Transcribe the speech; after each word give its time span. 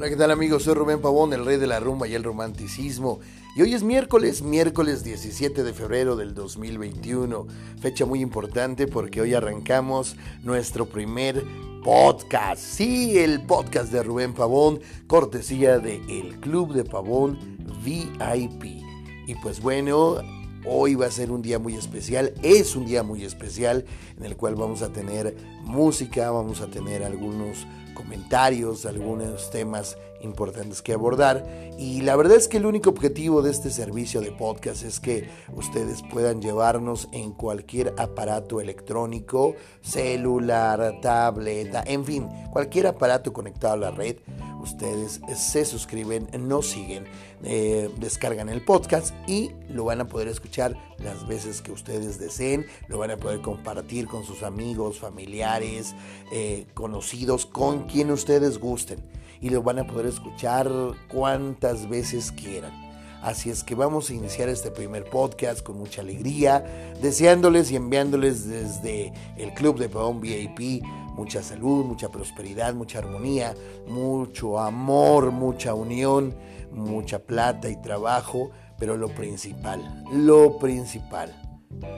Hola, 0.00 0.08
¿qué 0.08 0.16
tal 0.16 0.30
amigos? 0.30 0.62
Soy 0.62 0.72
Rubén 0.72 1.02
Pavón, 1.02 1.34
el 1.34 1.44
rey 1.44 1.58
de 1.58 1.66
la 1.66 1.78
rumba 1.78 2.08
y 2.08 2.14
el 2.14 2.24
romanticismo. 2.24 3.20
Y 3.54 3.60
hoy 3.60 3.74
es 3.74 3.82
miércoles, 3.82 4.40
miércoles 4.40 5.04
17 5.04 5.62
de 5.62 5.74
febrero 5.74 6.16
del 6.16 6.32
2021. 6.32 7.46
Fecha 7.82 8.06
muy 8.06 8.22
importante 8.22 8.86
porque 8.86 9.20
hoy 9.20 9.34
arrancamos 9.34 10.16
nuestro 10.42 10.86
primer 10.86 11.44
podcast. 11.84 12.62
Sí, 12.62 13.18
el 13.18 13.42
podcast 13.42 13.92
de 13.92 14.02
Rubén 14.02 14.32
Pavón, 14.32 14.80
cortesía 15.06 15.78
de 15.78 15.96
El 16.08 16.40
Club 16.40 16.72
de 16.72 16.84
Pavón 16.84 17.38
VIP. 17.84 18.82
Y 19.26 19.34
pues 19.42 19.60
bueno, 19.60 20.22
Hoy 20.66 20.94
va 20.94 21.06
a 21.06 21.10
ser 21.10 21.30
un 21.30 21.40
día 21.40 21.58
muy 21.58 21.74
especial, 21.74 22.34
es 22.42 22.76
un 22.76 22.84
día 22.84 23.02
muy 23.02 23.24
especial 23.24 23.86
en 24.18 24.26
el 24.26 24.36
cual 24.36 24.56
vamos 24.56 24.82
a 24.82 24.92
tener 24.92 25.34
música, 25.62 26.30
vamos 26.30 26.60
a 26.60 26.66
tener 26.66 27.02
algunos 27.02 27.66
comentarios, 28.00 28.86
algunos 28.86 29.50
temas 29.50 29.98
importantes 30.22 30.80
que 30.82 30.94
abordar. 30.94 31.44
Y 31.78 32.00
la 32.00 32.16
verdad 32.16 32.36
es 32.36 32.48
que 32.48 32.56
el 32.56 32.66
único 32.66 32.90
objetivo 32.90 33.42
de 33.42 33.50
este 33.50 33.70
servicio 33.70 34.20
de 34.20 34.32
podcast 34.32 34.84
es 34.84 35.00
que 35.00 35.28
ustedes 35.54 36.02
puedan 36.10 36.40
llevarnos 36.40 37.08
en 37.12 37.32
cualquier 37.32 37.94
aparato 37.98 38.60
electrónico, 38.60 39.54
celular, 39.82 40.98
tableta, 41.02 41.82
en 41.86 42.04
fin, 42.04 42.28
cualquier 42.50 42.86
aparato 42.86 43.32
conectado 43.32 43.74
a 43.74 43.76
la 43.76 43.90
red. 43.90 44.16
Ustedes 44.62 45.20
se 45.36 45.64
suscriben, 45.64 46.28
nos 46.38 46.66
siguen, 46.66 47.04
eh, 47.42 47.90
descargan 47.98 48.48
el 48.48 48.62
podcast 48.62 49.14
y 49.26 49.50
lo 49.68 49.84
van 49.84 50.00
a 50.00 50.08
poder 50.08 50.28
escuchar 50.28 50.76
las 50.98 51.26
veces 51.26 51.62
que 51.62 51.72
ustedes 51.72 52.18
deseen, 52.18 52.66
lo 52.88 52.98
van 52.98 53.10
a 53.10 53.16
poder 53.16 53.40
compartir 53.40 54.06
con 54.06 54.24
sus 54.24 54.42
amigos, 54.42 54.98
familiares, 54.98 55.94
eh, 56.32 56.66
conocidos, 56.74 57.46
con 57.46 57.86
quien 57.86 58.10
ustedes 58.10 58.58
gusten 58.58 58.98
y 59.40 59.48
lo 59.48 59.62
van 59.62 59.78
a 59.78 59.86
poder 59.86 60.06
escuchar 60.06 60.70
cuantas 61.08 61.88
veces 61.88 62.32
quieran. 62.32 62.89
Así 63.22 63.50
es 63.50 63.64
que 63.64 63.74
vamos 63.74 64.08
a 64.08 64.14
iniciar 64.14 64.48
este 64.48 64.70
primer 64.70 65.04
podcast 65.04 65.62
con 65.62 65.78
mucha 65.78 66.00
alegría, 66.00 66.64
deseándoles 67.02 67.70
y 67.70 67.76
enviándoles 67.76 68.48
desde 68.48 69.12
el 69.36 69.52
Club 69.52 69.78
de 69.78 69.88
Pavón 69.88 70.20
VIP 70.20 70.82
mucha 71.20 71.42
salud, 71.42 71.84
mucha 71.84 72.08
prosperidad, 72.08 72.72
mucha 72.72 72.98
armonía, 72.98 73.54
mucho 73.86 74.58
amor, 74.58 75.32
mucha 75.32 75.74
unión, 75.74 76.34
mucha 76.72 77.18
plata 77.18 77.68
y 77.68 77.80
trabajo, 77.82 78.50
pero 78.78 78.96
lo 78.96 79.08
principal, 79.08 80.02
lo 80.10 80.58
principal, 80.58 81.34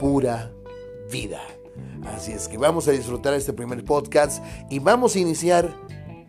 pura 0.00 0.50
vida. 1.10 1.40
Así 2.04 2.32
es 2.32 2.48
que 2.48 2.58
vamos 2.58 2.88
a 2.88 2.90
disfrutar 2.90 3.34
este 3.34 3.52
primer 3.52 3.84
podcast 3.84 4.44
y 4.68 4.80
vamos 4.80 5.14
a 5.14 5.20
iniciar 5.20 5.72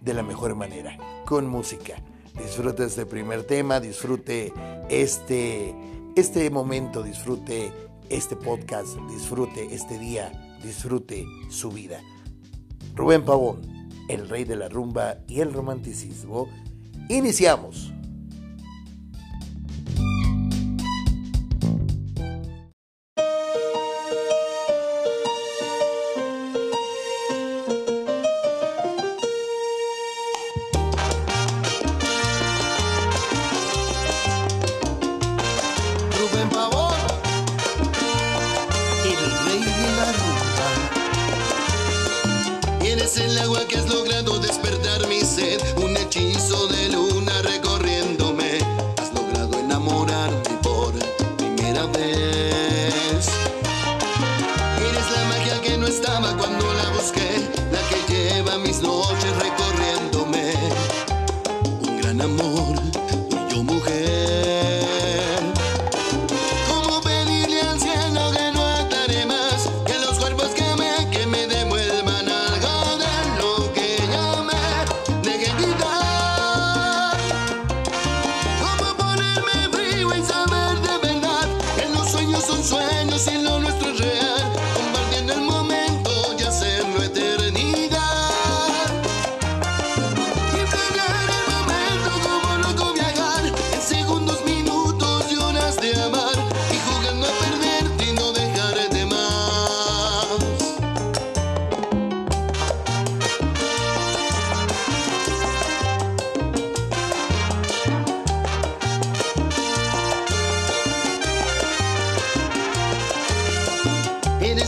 de 0.02 0.14
la 0.14 0.22
mejor 0.22 0.54
manera, 0.54 0.96
con 1.26 1.48
música. 1.48 1.96
Disfrute 2.38 2.86
este 2.86 3.06
primer 3.06 3.44
tema, 3.44 3.80
disfrute 3.80 4.52
este, 4.90 5.76
este 6.16 6.50
momento, 6.50 7.04
disfrute 7.04 7.72
este 8.10 8.36
podcast, 8.36 8.98
disfrute 9.10 9.74
este 9.74 10.00
día, 10.00 10.32
disfrute 10.64 11.26
su 11.50 11.70
vida. 11.70 12.02
Rubén 12.96 13.24
Pavón, 13.24 13.62
el 14.10 14.28
rey 14.30 14.44
de 14.44 14.56
la 14.56 14.68
rumba 14.70 15.18
y 15.28 15.42
el 15.42 15.54
romanticismo, 15.54 16.48
iniciamos. 17.10 17.93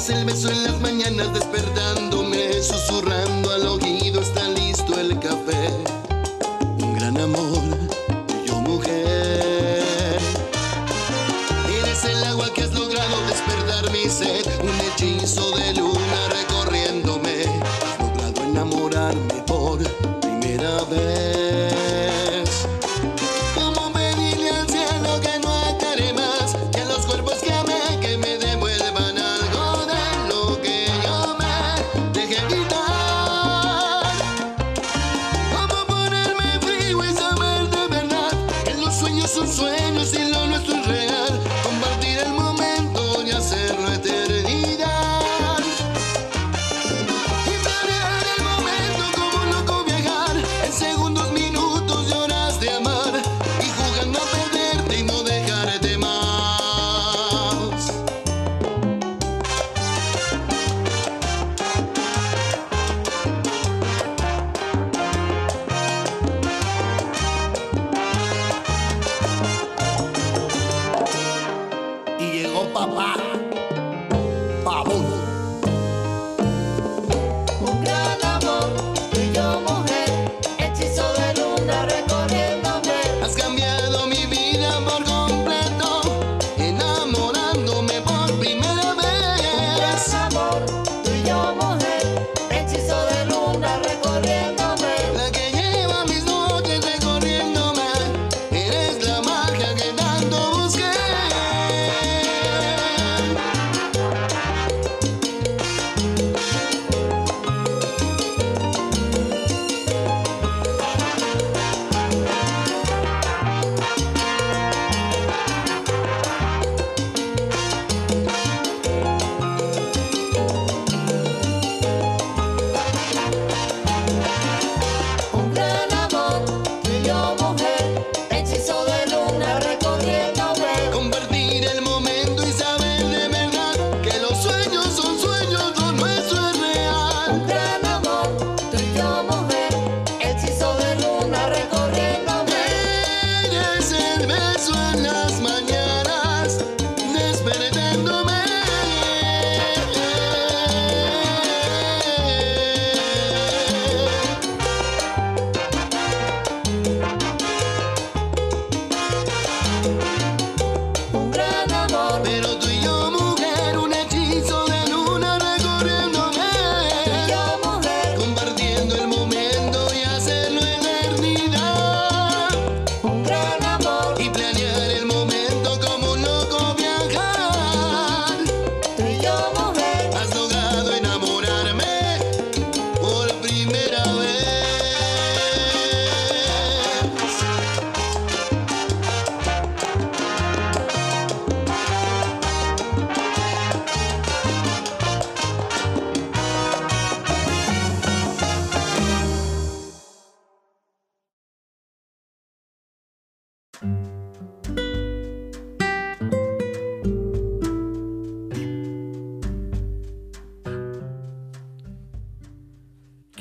el 0.09 0.25
beso 0.25 0.51
en 0.51 0.63
las 0.63 0.79
mañanas 0.81 1.33
despertándome, 1.33 2.61
susurrando 2.61 3.54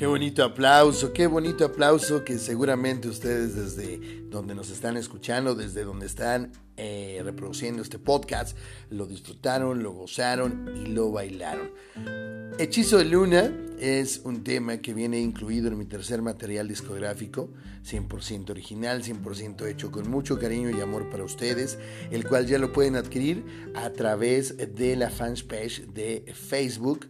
Qué 0.05 0.09
bonito 0.09 0.43
aplauso, 0.43 1.13
qué 1.13 1.25
bonito 1.25 1.65
aplauso 1.65 2.23
que 2.23 2.37
seguramente 2.37 3.07
ustedes 3.07 3.55
desde 3.55 4.21
donde 4.29 4.53
nos 4.53 4.69
están 4.69 4.97
escuchando, 4.97 5.55
desde 5.55 5.83
donde 5.83 6.05
están 6.05 6.51
eh, 6.77 7.21
reproduciendo 7.25 7.81
este 7.81 7.97
podcast, 7.97 8.55
lo 8.91 9.07
disfrutaron, 9.07 9.81
lo 9.81 9.93
gozaron 9.93 10.71
y 10.77 10.89
lo 10.89 11.11
bailaron. 11.11 11.71
Hechizo 12.59 12.99
de 12.99 13.05
Luna 13.05 13.51
es 13.79 14.21
un 14.23 14.43
tema 14.43 14.77
que 14.77 14.93
viene 14.93 15.19
incluido 15.19 15.69
en 15.69 15.77
mi 15.79 15.85
tercer 15.85 16.21
material 16.21 16.67
discográfico, 16.67 17.49
100% 17.83 18.51
original, 18.51 19.01
100% 19.01 19.67
hecho 19.67 19.89
con 19.89 20.07
mucho 20.07 20.37
cariño 20.37 20.69
y 20.69 20.81
amor 20.81 21.09
para 21.09 21.23
ustedes, 21.23 21.79
el 22.11 22.27
cual 22.27 22.45
ya 22.45 22.59
lo 22.59 22.71
pueden 22.71 22.95
adquirir 22.95 23.43
a 23.73 23.89
través 23.89 24.55
de 24.55 24.95
la 24.97 25.09
fanpage 25.09 25.87
de 25.87 26.31
Facebook, 26.31 27.07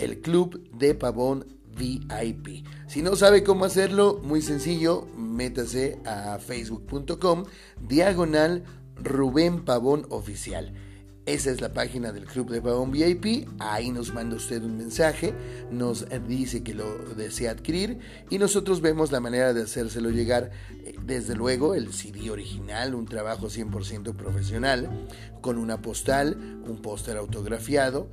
el 0.00 0.20
Club 0.20 0.68
de 0.72 0.96
Pavón 0.96 1.57
VIP. 1.78 2.66
Si 2.86 3.02
no 3.02 3.16
sabe 3.16 3.44
cómo 3.44 3.64
hacerlo, 3.64 4.20
muy 4.22 4.42
sencillo, 4.42 5.06
métase 5.16 5.98
a 6.04 6.38
facebook.com 6.38 7.44
diagonal 7.80 8.64
Rubén 8.96 9.64
Pavón 9.64 10.06
Oficial. 10.10 10.74
Esa 11.28 11.50
es 11.50 11.60
la 11.60 11.74
página 11.74 12.10
del 12.10 12.24
Club 12.24 12.50
de 12.50 12.62
Pavón 12.62 12.90
VIP. 12.90 13.46
Ahí 13.58 13.90
nos 13.90 14.14
manda 14.14 14.34
usted 14.34 14.62
un 14.62 14.78
mensaje, 14.78 15.34
nos 15.70 16.06
dice 16.26 16.64
que 16.64 16.72
lo 16.72 16.96
desea 17.16 17.50
adquirir 17.50 17.98
y 18.30 18.38
nosotros 18.38 18.80
vemos 18.80 19.12
la 19.12 19.20
manera 19.20 19.52
de 19.52 19.62
hacérselo 19.62 20.08
llegar. 20.08 20.50
Eh, 20.84 20.94
desde 21.04 21.34
luego, 21.34 21.74
el 21.74 21.92
CD 21.92 22.30
original, 22.30 22.94
un 22.94 23.04
trabajo 23.04 23.48
100% 23.48 24.16
profesional, 24.16 24.88
con 25.42 25.58
una 25.58 25.82
postal, 25.82 26.62
un 26.66 26.80
póster 26.80 27.18
autografiado 27.18 28.08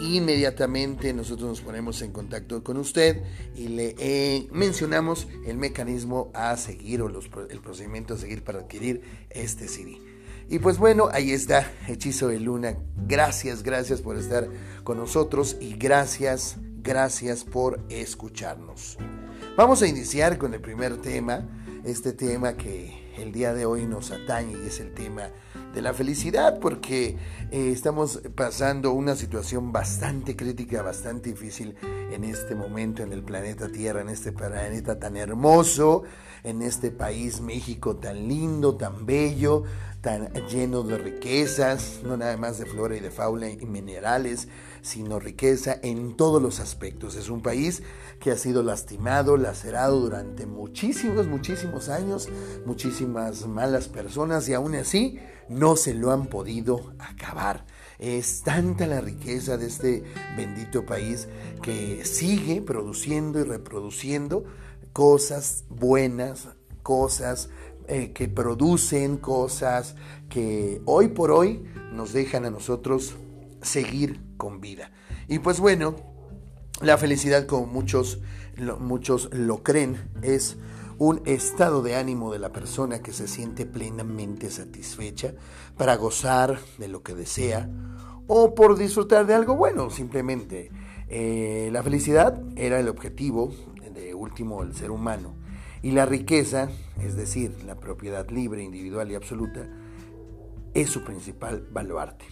inmediatamente 0.00 1.12
nosotros 1.12 1.48
nos 1.48 1.60
ponemos 1.60 2.02
en 2.02 2.12
contacto 2.12 2.62
con 2.62 2.76
usted 2.76 3.22
y 3.54 3.68
le 3.68 3.94
eh, 3.98 4.48
mencionamos 4.52 5.28
el 5.46 5.56
mecanismo 5.56 6.30
a 6.34 6.56
seguir 6.56 7.02
o 7.02 7.08
el 7.08 7.60
procedimiento 7.60 8.14
a 8.14 8.18
seguir 8.18 8.44
para 8.44 8.60
adquirir 8.60 9.02
este 9.30 9.68
CD. 9.68 9.98
Y 10.50 10.60
pues 10.60 10.78
bueno, 10.78 11.08
ahí 11.12 11.32
está, 11.32 11.70
Hechizo 11.86 12.28
de 12.28 12.40
Luna. 12.40 12.76
Gracias, 13.06 13.62
gracias 13.62 14.00
por 14.00 14.16
estar 14.16 14.48
con 14.82 14.96
nosotros 14.96 15.56
y 15.60 15.74
gracias, 15.74 16.56
gracias 16.82 17.44
por 17.44 17.80
escucharnos. 17.90 18.96
Vamos 19.56 19.82
a 19.82 19.86
iniciar 19.86 20.38
con 20.38 20.54
el 20.54 20.60
primer 20.62 21.02
tema, 21.02 21.46
este 21.84 22.12
tema 22.12 22.56
que 22.56 23.12
el 23.18 23.32
día 23.32 23.52
de 23.52 23.66
hoy 23.66 23.84
nos 23.84 24.10
atañe 24.10 24.52
y 24.52 24.68
es 24.68 24.80
el 24.80 24.94
tema 24.94 25.30
de 25.78 25.82
la 25.82 25.94
felicidad 25.94 26.58
porque 26.58 27.16
eh, 27.52 27.70
estamos 27.72 28.20
pasando 28.34 28.90
una 28.90 29.14
situación 29.14 29.70
bastante 29.70 30.34
crítica, 30.34 30.82
bastante 30.82 31.30
difícil 31.30 31.76
en 32.10 32.24
este 32.24 32.56
momento 32.56 33.04
en 33.04 33.12
el 33.12 33.22
planeta 33.22 33.68
Tierra, 33.68 34.00
en 34.00 34.08
este 34.08 34.32
planeta 34.32 34.98
tan 34.98 35.16
hermoso, 35.16 36.02
en 36.42 36.62
este 36.62 36.90
país 36.90 37.40
México 37.40 37.94
tan 37.94 38.26
lindo, 38.26 38.74
tan 38.74 39.06
bello, 39.06 39.62
tan 40.00 40.32
lleno 40.48 40.82
de 40.82 40.96
riquezas, 40.96 42.00
no 42.04 42.16
nada 42.16 42.36
más 42.36 42.58
de 42.58 42.66
flora 42.66 42.96
y 42.96 43.00
de 43.00 43.10
fauna 43.10 43.50
y 43.50 43.66
minerales, 43.66 44.48
sino 44.80 45.18
riqueza 45.18 45.78
en 45.82 46.16
todos 46.16 46.40
los 46.40 46.60
aspectos. 46.60 47.16
Es 47.16 47.28
un 47.28 47.42
país 47.42 47.82
que 48.20 48.30
ha 48.30 48.36
sido 48.36 48.62
lastimado, 48.62 49.36
lacerado 49.36 49.98
durante 50.00 50.46
muchísimos, 50.46 51.26
muchísimos 51.26 51.88
años, 51.88 52.28
muchísimas 52.64 53.46
malas 53.46 53.88
personas 53.88 54.48
y 54.48 54.54
aún 54.54 54.76
así 54.76 55.18
no 55.48 55.76
se 55.76 55.94
lo 55.94 56.12
han 56.12 56.26
podido 56.26 56.92
acabar. 56.98 57.66
Es 57.98 58.42
tanta 58.42 58.86
la 58.86 59.00
riqueza 59.00 59.56
de 59.56 59.66
este 59.66 60.04
bendito 60.36 60.86
país 60.86 61.26
que 61.62 62.04
sigue 62.04 62.62
produciendo 62.62 63.40
y 63.40 63.42
reproduciendo 63.42 64.44
cosas 64.92 65.64
buenas, 65.68 66.48
cosas 66.82 67.50
eh, 67.88 68.12
que 68.12 68.28
producen, 68.28 69.16
cosas 69.16 69.94
que 70.28 70.82
hoy 70.84 71.08
por 71.08 71.30
hoy 71.30 71.64
nos 71.90 72.12
dejan 72.12 72.44
a 72.44 72.50
nosotros 72.50 73.16
seguir 73.62 74.20
con 74.36 74.60
vida. 74.60 74.92
Y 75.26 75.38
pues 75.38 75.58
bueno, 75.58 75.96
la 76.82 76.98
felicidad 76.98 77.46
como 77.46 77.64
muchos, 77.64 78.20
muchos 78.78 79.30
lo 79.32 79.62
creen 79.62 80.10
es 80.20 80.58
un 80.98 81.22
estado 81.24 81.80
de 81.80 81.96
ánimo 81.96 82.30
de 82.30 82.38
la 82.38 82.52
persona 82.52 83.00
que 83.00 83.14
se 83.14 83.26
siente 83.26 83.64
plenamente 83.64 84.50
satisfecha 84.50 85.32
para 85.78 85.96
gozar 85.96 86.58
de 86.76 86.88
lo 86.88 87.02
que 87.02 87.14
desea 87.14 87.70
o 88.26 88.54
por 88.54 88.76
disfrutar 88.76 89.26
de 89.26 89.32
algo 89.32 89.56
bueno, 89.56 89.88
simplemente. 89.88 90.70
Eh, 91.08 91.70
la 91.72 91.82
felicidad 91.82 92.38
era 92.54 92.78
el 92.78 92.88
objetivo 92.88 93.50
de 93.94 94.12
último 94.12 94.62
del 94.62 94.74
ser 94.74 94.90
humano 94.90 95.37
y 95.82 95.92
la 95.92 96.06
riqueza, 96.06 96.68
es 97.02 97.16
decir, 97.16 97.52
la 97.64 97.76
propiedad 97.76 98.28
libre, 98.30 98.62
individual 98.62 99.10
y 99.10 99.14
absoluta, 99.14 99.68
es 100.74 100.90
su 100.90 101.02
principal 101.04 101.66
baluarte. 101.70 102.24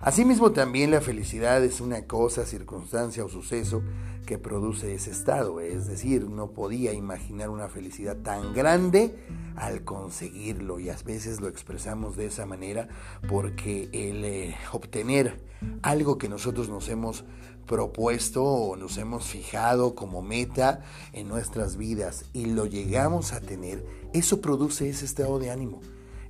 Asimismo, 0.00 0.50
también 0.50 0.90
la 0.90 1.00
felicidad 1.00 1.62
es 1.62 1.80
una 1.80 2.06
cosa, 2.06 2.44
circunstancia 2.44 3.24
o 3.24 3.28
suceso 3.28 3.82
que 4.26 4.36
produce 4.36 4.94
ese 4.94 5.12
estado, 5.12 5.60
es 5.60 5.86
decir, 5.86 6.28
no 6.28 6.50
podía 6.50 6.92
imaginar 6.92 7.50
una 7.50 7.68
felicidad 7.68 8.16
tan 8.16 8.52
grande 8.52 9.16
al 9.54 9.84
conseguirlo 9.84 10.80
y 10.80 10.90
a 10.90 10.96
veces 11.04 11.40
lo 11.40 11.48
expresamos 11.48 12.16
de 12.16 12.26
esa 12.26 12.46
manera 12.46 12.88
porque 13.28 13.90
el 13.92 14.24
eh, 14.24 14.56
obtener 14.72 15.40
algo 15.82 16.18
que 16.18 16.28
nosotros 16.28 16.68
nos 16.68 16.88
hemos 16.88 17.24
propuesto 17.66 18.44
o 18.44 18.76
nos 18.76 18.98
hemos 18.98 19.24
fijado 19.24 19.94
como 19.94 20.22
meta 20.22 20.84
en 21.12 21.28
nuestras 21.28 21.76
vidas 21.76 22.24
y 22.32 22.46
lo 22.46 22.66
llegamos 22.66 23.32
a 23.32 23.40
tener, 23.40 23.84
eso 24.12 24.40
produce 24.40 24.88
ese 24.88 25.04
estado 25.04 25.38
de 25.38 25.50
ánimo, 25.50 25.80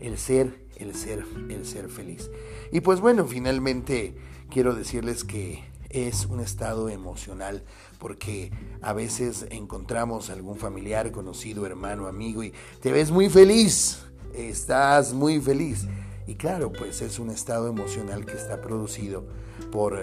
el 0.00 0.18
ser 0.18 0.62
el 0.82 0.94
ser, 0.94 1.24
el 1.48 1.66
ser 1.66 1.88
feliz. 1.88 2.30
Y 2.70 2.80
pues 2.80 3.00
bueno, 3.00 3.26
finalmente 3.26 4.14
quiero 4.50 4.74
decirles 4.74 5.24
que 5.24 5.64
es 5.90 6.26
un 6.26 6.40
estado 6.40 6.88
emocional 6.88 7.62
porque 7.98 8.50
a 8.80 8.92
veces 8.92 9.46
encontramos 9.50 10.30
algún 10.30 10.56
familiar, 10.56 11.10
conocido, 11.12 11.66
hermano, 11.66 12.06
amigo 12.06 12.42
y 12.42 12.52
te 12.80 12.92
ves 12.92 13.10
muy 13.10 13.28
feliz, 13.28 14.04
estás 14.34 15.12
muy 15.12 15.40
feliz. 15.40 15.86
Y 16.26 16.36
claro, 16.36 16.72
pues 16.72 17.02
es 17.02 17.18
un 17.18 17.30
estado 17.30 17.68
emocional 17.68 18.24
que 18.24 18.34
está 18.34 18.60
producido 18.60 19.26
por, 19.73 19.99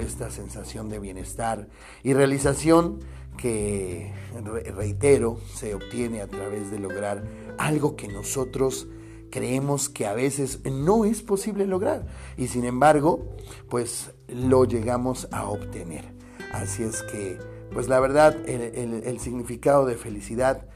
esta 0.00 0.30
sensación 0.30 0.90
de 0.90 0.98
bienestar 0.98 1.68
y 2.02 2.12
realización 2.12 2.98
que, 3.38 4.12
reitero, 4.76 5.38
se 5.54 5.74
obtiene 5.74 6.20
a 6.20 6.26
través 6.26 6.70
de 6.70 6.78
lograr 6.78 7.24
algo 7.56 7.96
que 7.96 8.08
nosotros 8.08 8.88
creemos 9.30 9.88
que 9.88 10.06
a 10.06 10.12
veces 10.12 10.60
no 10.64 11.06
es 11.06 11.22
posible 11.22 11.66
lograr 11.66 12.04
y 12.36 12.48
sin 12.48 12.66
embargo 12.66 13.34
pues 13.70 14.10
lo 14.28 14.64
llegamos 14.64 15.28
a 15.30 15.48
obtener. 15.48 16.04
Así 16.52 16.82
es 16.82 17.02
que 17.02 17.38
pues 17.72 17.88
la 17.88 18.00
verdad 18.00 18.36
el, 18.46 19.18
significado 19.20 19.86
de 19.86 19.94
felicidad 19.94 20.66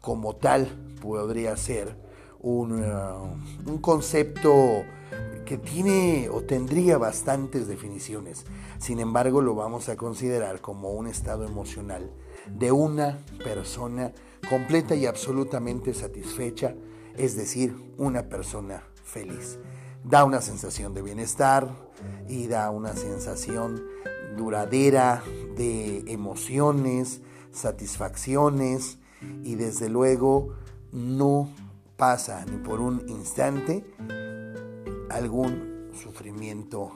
como 0.00 0.36
tal 0.36 0.68
podría 1.02 1.54
ser 1.56 1.96
un, 2.40 2.82
uh, 2.82 3.70
un 3.70 3.78
concepto 3.78 4.84
que 5.48 5.56
tiene 5.56 6.28
o 6.28 6.42
tendría 6.42 6.98
bastantes 6.98 7.68
definiciones. 7.68 8.44
Sin 8.78 9.00
embargo, 9.00 9.40
lo 9.40 9.54
vamos 9.54 9.88
a 9.88 9.96
considerar 9.96 10.60
como 10.60 10.90
un 10.90 11.06
estado 11.06 11.46
emocional 11.46 12.12
de 12.52 12.70
una 12.70 13.18
persona 13.42 14.12
completa 14.50 14.94
y 14.94 15.06
absolutamente 15.06 15.94
satisfecha 15.94 16.74
es 17.16 17.34
decir, 17.34 17.74
una 17.96 18.28
persona 18.28 18.84
feliz. 19.02 19.58
Da 20.04 20.24
una 20.24 20.42
sensación 20.42 20.92
de 20.92 21.00
bienestar 21.00 21.68
y 22.28 22.46
da 22.46 22.70
una 22.70 22.94
sensación 22.94 23.82
duradera 24.36 25.24
de 25.56 26.04
emociones, 26.12 27.22
satisfacciones 27.52 28.98
y 29.42 29.54
desde 29.54 29.88
luego 29.88 30.54
no 30.92 31.48
pasa 31.96 32.44
ni 32.44 32.58
por 32.58 32.80
un 32.80 33.08
instante 33.08 33.84
algún 35.10 35.90
sufrimiento 36.00 36.92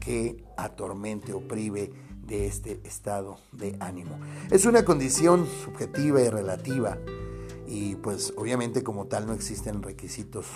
que 0.00 0.44
atormente 0.56 1.32
o 1.32 1.46
prive 1.46 1.92
de 2.26 2.46
este 2.46 2.80
estado 2.84 3.38
de 3.52 3.76
ánimo. 3.80 4.18
Es 4.50 4.64
una 4.64 4.84
condición 4.84 5.46
subjetiva 5.64 6.22
y 6.22 6.28
relativa 6.28 6.98
y 7.66 7.96
pues 7.96 8.32
obviamente 8.36 8.82
como 8.82 9.06
tal 9.06 9.26
no 9.26 9.32
existen 9.32 9.82
requisitos 9.82 10.46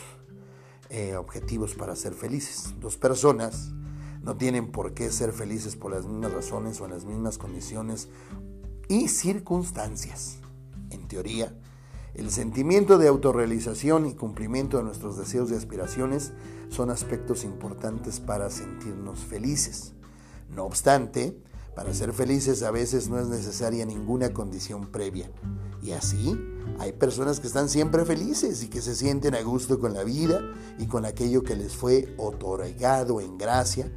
eh, 0.90 1.16
objetivos 1.16 1.74
para 1.74 1.96
ser 1.96 2.14
felices. 2.14 2.74
Dos 2.80 2.96
personas 2.96 3.72
no 4.22 4.36
tienen 4.36 4.70
por 4.72 4.94
qué 4.94 5.10
ser 5.10 5.32
felices 5.32 5.76
por 5.76 5.92
las 5.92 6.06
mismas 6.06 6.32
razones 6.32 6.80
o 6.80 6.86
en 6.86 6.92
las 6.92 7.04
mismas 7.04 7.38
condiciones 7.38 8.08
y 8.88 9.08
circunstancias. 9.08 10.38
En 10.90 11.06
teoría, 11.08 11.54
el 12.14 12.30
sentimiento 12.30 12.96
de 12.98 13.08
autorrealización 13.08 14.06
y 14.06 14.14
cumplimiento 14.14 14.76
de 14.76 14.84
nuestros 14.84 15.18
deseos 15.18 15.50
y 15.50 15.54
aspiraciones 15.54 16.32
son 16.68 16.90
aspectos 16.90 17.44
importantes 17.44 18.20
para 18.20 18.50
sentirnos 18.50 19.18
felices. 19.20 19.94
No 20.48 20.64
obstante, 20.64 21.36
Para 21.74 21.92
ser 21.92 22.12
felices 22.12 22.62
a 22.62 22.70
veces 22.70 23.08
no 23.08 23.18
es 23.18 23.26
necesaria 23.26 23.84
ninguna 23.84 24.32
condición 24.32 24.92
previa. 24.92 25.30
Y 25.82 25.90
así 25.90 26.38
hay 26.78 26.92
personas 26.92 27.40
que 27.40 27.48
están 27.48 27.68
siempre 27.68 28.04
felices 28.04 28.62
y 28.62 28.68
que 28.68 28.80
se 28.80 28.94
sienten 28.94 29.34
a 29.34 29.42
gusto 29.42 29.80
con 29.80 29.92
la 29.92 30.04
vida 30.04 30.40
y 30.78 30.86
con 30.86 31.04
aquello 31.04 31.42
que 31.42 31.56
les 31.56 31.74
fue 31.74 32.14
otorgado 32.16 33.20
en 33.20 33.36
gracia. 33.38 33.92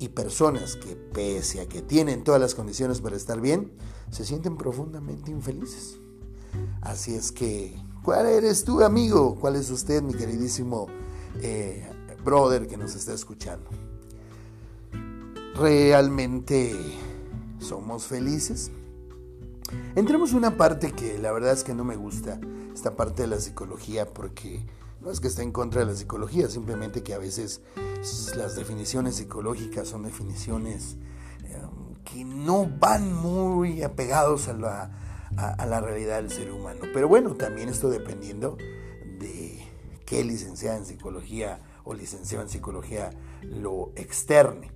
Y 0.00 0.08
personas 0.08 0.74
que 0.74 0.96
pese 0.96 1.60
a 1.60 1.68
que 1.68 1.80
tienen 1.80 2.24
todas 2.24 2.40
las 2.40 2.56
condiciones 2.56 3.00
para 3.00 3.14
estar 3.14 3.40
bien, 3.40 3.70
se 4.10 4.24
sienten 4.24 4.56
profundamente 4.56 5.30
infelices. 5.30 6.01
Así 6.80 7.14
es 7.14 7.32
que, 7.32 7.74
¿cuál 8.02 8.26
eres 8.26 8.64
tú, 8.64 8.82
amigo? 8.82 9.36
¿Cuál 9.36 9.56
es 9.56 9.70
usted, 9.70 10.02
mi 10.02 10.14
queridísimo 10.14 10.88
eh, 11.40 11.88
brother 12.24 12.66
que 12.66 12.76
nos 12.76 12.94
está 12.94 13.14
escuchando? 13.14 13.70
¿Realmente 15.54 16.74
somos 17.58 18.06
felices? 18.06 18.70
Entremos 19.94 20.32
en 20.32 20.38
una 20.38 20.56
parte 20.56 20.92
que 20.92 21.18
la 21.18 21.32
verdad 21.32 21.52
es 21.52 21.64
que 21.64 21.74
no 21.74 21.84
me 21.84 21.96
gusta, 21.96 22.40
esta 22.74 22.96
parte 22.96 23.22
de 23.22 23.28
la 23.28 23.40
psicología, 23.40 24.06
porque 24.12 24.64
no 25.00 25.10
es 25.10 25.20
que 25.20 25.28
esté 25.28 25.42
en 25.42 25.52
contra 25.52 25.80
de 25.80 25.86
la 25.86 25.96
psicología, 25.96 26.48
simplemente 26.48 27.02
que 27.02 27.14
a 27.14 27.18
veces 27.18 27.60
las 28.36 28.56
definiciones 28.56 29.16
psicológicas 29.16 29.88
son 29.88 30.02
definiciones 30.02 30.96
em, 31.44 31.94
que 32.04 32.24
no 32.24 32.66
van 32.66 33.14
muy 33.14 33.82
apegados 33.82 34.48
a 34.48 34.54
la, 34.54 34.90
a 35.36 35.66
la 35.66 35.80
realidad 35.80 36.16
del 36.16 36.30
ser 36.30 36.50
humano. 36.52 36.80
Pero 36.92 37.08
bueno, 37.08 37.34
también 37.34 37.68
esto 37.68 37.90
dependiendo 37.90 38.56
de 39.18 39.62
qué 40.04 40.24
licenciada 40.24 40.76
en 40.76 40.84
psicología 40.84 41.60
o 41.84 41.94
licenciado 41.94 42.44
en 42.44 42.50
psicología 42.50 43.10
lo 43.42 43.92
externe. 43.96 44.72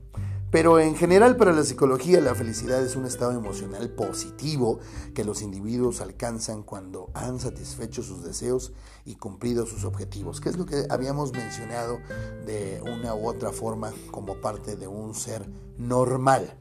Pero 0.50 0.78
en 0.78 0.94
general 0.94 1.36
para 1.36 1.52
la 1.52 1.64
psicología 1.64 2.20
la 2.20 2.34
felicidad 2.34 2.82
es 2.82 2.94
un 2.94 3.04
estado 3.04 3.32
emocional 3.32 3.90
positivo 3.90 4.78
que 5.12 5.24
los 5.24 5.42
individuos 5.42 6.00
alcanzan 6.00 6.62
cuando 6.62 7.10
han 7.14 7.40
satisfecho 7.40 8.02
sus 8.02 8.22
deseos 8.22 8.72
y 9.04 9.16
cumplido 9.16 9.66
sus 9.66 9.84
objetivos, 9.84 10.40
que 10.40 10.48
es 10.48 10.56
lo 10.56 10.64
que 10.64 10.86
habíamos 10.88 11.32
mencionado 11.32 11.98
de 12.46 12.80
una 12.82 13.14
u 13.14 13.28
otra 13.28 13.52
forma 13.52 13.92
como 14.12 14.40
parte 14.40 14.76
de 14.76 14.86
un 14.86 15.14
ser 15.14 15.46
normal, 15.78 16.56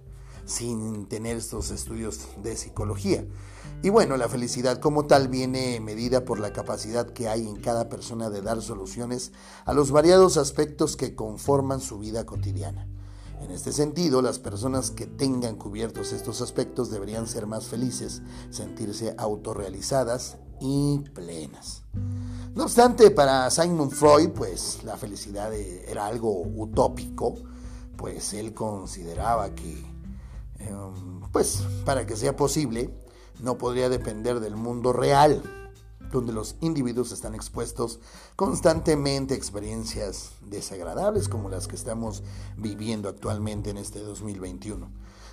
sin 0.46 1.08
tener 1.08 1.38
estos 1.38 1.70
estudios 1.72 2.28
de 2.42 2.58
psicología. 2.58 3.24
Y 3.82 3.90
bueno, 3.90 4.18
la 4.18 4.30
felicidad 4.30 4.80
como 4.80 5.06
tal 5.06 5.28
viene 5.28 5.80
medida 5.80 6.26
por 6.26 6.40
la 6.40 6.54
capacidad 6.54 7.08
que 7.08 7.28
hay 7.28 7.48
en 7.48 7.58
cada 7.58 7.88
persona 7.88 8.30
de 8.30 8.42
dar 8.42 8.62
soluciones 8.62 9.32
a 9.66 9.74
los 9.74 9.92
variados 9.92 10.38
aspectos 10.38 10.98
que 10.98 11.14
conforman 11.14 11.82
su 11.82 12.00
vida 12.00 12.26
cotidiana. 12.26 12.88
En 13.42 13.52
este 13.52 13.72
sentido, 13.74 14.22
las 14.22 14.40
personas 14.40 14.90
que 14.90 15.06
tengan 15.06 15.56
cubiertos 15.56 16.14
estos 16.14 16.42
aspectos 16.42 16.90
deberían 16.90 17.28
ser 17.28 17.46
más 17.46 17.66
felices, 17.66 18.24
sentirse 18.50 19.14
autorrealizadas 19.18 20.38
y 20.60 21.00
plenas. 21.14 21.84
No 22.56 22.64
obstante, 22.64 23.12
para 23.12 23.52
Simon 23.52 23.92
Freud, 23.92 24.30
pues 24.30 24.84
la 24.84 24.98
felicidad 24.98 25.54
era 25.54 26.08
algo 26.08 26.42
utópico, 26.42 27.36
pues 27.98 28.34
él 28.34 28.54
consideraba 28.54 29.54
que, 29.54 29.86
em, 30.60 31.22
pues 31.32 31.62
para 31.86 32.06
que 32.06 32.16
sea 32.16 32.36
posible, 32.36 32.90
no 33.40 33.58
podría 33.58 33.90
depender 33.90 34.40
del 34.40 34.56
mundo 34.56 34.94
real, 34.94 35.42
donde 36.12 36.34
los 36.34 36.56
individuos 36.62 37.12
están 37.12 37.36
expuestos 37.36 38.00
constantemente 38.36 39.34
a 39.34 39.38
experiencias 39.38 40.32
desagradables 40.42 41.28
como 41.28 41.50
las 41.50 41.68
que 41.68 41.76
estamos 41.76 42.24
viviendo 42.58 43.10
actualmente 43.10 43.72
en 43.72 43.78
este 43.78 44.00
2021, 44.00 44.90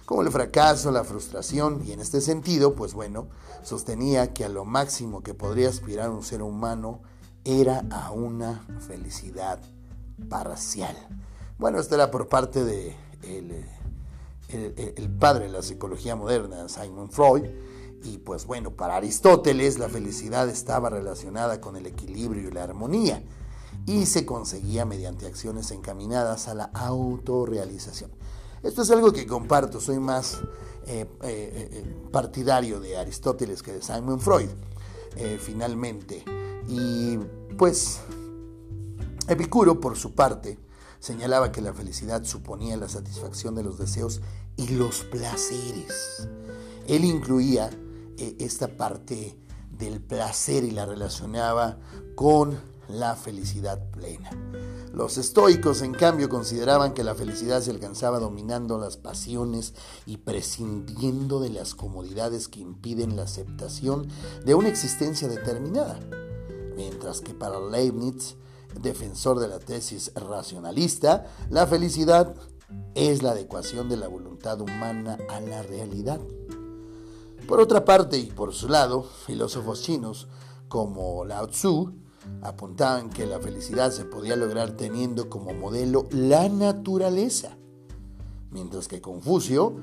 como 0.07 0.23
el 0.23 0.31
fracaso, 0.31 0.91
la 0.91 1.05
frustración, 1.05 1.83
y 1.87 1.93
en 1.93 2.01
este 2.01 2.21
sentido, 2.21 2.75
pues 2.75 2.95
bueno, 2.95 3.29
sostenía 3.63 4.33
que 4.33 4.45
a 4.45 4.49
lo 4.49 4.65
máximo 4.65 5.23
que 5.23 5.35
podría 5.35 5.69
aspirar 5.69 6.11
un 6.11 6.25
ser 6.25 6.43
humano 6.43 7.01
era 7.45 7.85
a 7.91 8.11
una 8.11 8.67
felicidad 8.87 9.61
parcial. 10.29 10.97
Bueno, 11.59 11.79
esto 11.79 11.95
era 11.95 12.11
por 12.11 12.29
parte 12.29 12.65
de 12.65 12.97
el 14.49 15.11
padre 15.11 15.47
de 15.47 15.53
la 15.53 15.63
psicología 15.63 16.17
moderna, 16.17 16.69
Simon 16.69 17.11
Freud, 17.11 17.45
y 18.05 18.19
pues 18.19 18.47
bueno, 18.47 18.73
para 18.73 18.97
Aristóteles 18.97 19.79
la 19.79 19.89
felicidad 19.89 20.49
estaba 20.49 20.91
relacionada 20.91 21.61
con 21.61 21.77
el 21.77 21.87
equilibrio 21.87 22.49
y 22.49 22.53
la 22.53 22.65
armonía 22.65 23.23
y 23.87 24.07
se 24.07 24.25
conseguía 24.27 24.85
mediante 24.85 25.27
acciones 25.27 25.71
encaminadas 25.71 26.49
a 26.49 26.55
la 26.55 26.65
autorrealización. 26.65 28.11
Esto 28.63 28.83
es 28.83 28.91
algo 28.91 29.13
que 29.13 29.27
comparto, 29.27 29.81
soy 29.81 29.99
más 29.99 30.41
eh, 30.87 31.07
eh, 31.07 31.09
eh, 31.23 32.09
partidario 32.13 32.81
de 32.81 32.97
Aristóteles 32.97 33.63
que 33.63 33.73
de 33.73 33.83
Simon 33.83 34.21
Freud, 34.21 34.51
finalmente. 35.41 36.25
Y 36.69 37.19
pues 37.59 38.01
Epicuro, 39.29 39.81
por 39.81 39.97
su 39.97 40.15
parte, 40.15 40.59
señalaba 41.01 41.53
que 41.53 41.61
la 41.61 41.73
felicidad 41.73 42.25
suponía 42.25 42.77
la 42.77 42.89
satisfacción 42.89 43.55
de 43.55 43.63
los 43.63 43.79
deseos 43.79 44.21
y 44.57 44.69
los 44.69 45.05
placeres. 45.05 46.29
Él 46.87 47.05
incluía 47.05 47.71
e, 48.19 48.37
esta 48.41 48.77
parte 48.77 49.39
del 49.71 50.01
placer 50.01 50.65
y 50.65 50.71
la 50.71 50.87
relacionaba 50.87 51.79
con 52.15 52.59
la 52.89 53.17
felicidad 53.17 53.91
plena. 53.91 54.31
Los 54.93 55.17
estoicos, 55.17 55.81
en 55.81 55.93
cambio, 55.93 56.29
consideraban 56.29 56.93
que 56.93 57.05
la 57.05 57.15
felicidad 57.15 57.63
se 57.63 57.71
alcanzaba 57.71 58.19
dominando 58.19 58.79
las 58.79 58.99
pasiones 58.99 59.73
y 60.05 60.19
prescindiendo 60.19 61.41
de 61.41 61.49
las 61.49 61.75
comodidades 61.75 62.49
que 62.49 62.61
impiden 62.61 63.17
la 63.17 63.23
aceptación 63.23 64.09
de 64.45 64.55
una 64.55 64.69
existencia 64.69 65.29
determinada. 65.29 65.99
Mientras 66.77 67.23
que 67.23 67.33
para 67.33 67.59
Leibniz, 67.59 68.37
defensor 68.81 69.39
de 69.39 69.49
la 69.49 69.59
tesis 69.59 70.13
racionalista, 70.15 71.27
la 71.49 71.67
felicidad 71.67 72.35
es 72.95 73.23
la 73.23 73.31
adecuación 73.31 73.89
de 73.89 73.97
la 73.97 74.09
voluntad 74.09 74.61
humana 74.61 75.19
a 75.31 75.41
la 75.41 75.63
realidad. 75.63 76.21
Por 77.47 77.61
otra 77.61 77.85
parte, 77.85 78.19
y 78.19 78.27
por 78.27 78.55
su 78.55 78.69
lado, 78.69 79.03
filósofos 79.03 79.83
chinos 79.83 80.29
como 80.69 81.25
Lao 81.25 81.49
Tzu 81.49 81.93
apuntaban 82.43 83.11
que 83.11 83.27
la 83.27 83.41
felicidad 83.41 83.91
se 83.91 84.05
podía 84.05 84.37
lograr 84.37 84.73
teniendo 84.73 85.29
como 85.29 85.53
modelo 85.53 86.07
la 86.11 86.49
naturaleza, 86.49 87.57
mientras 88.51 88.89
que 88.89 89.01
Confucio 89.01 89.77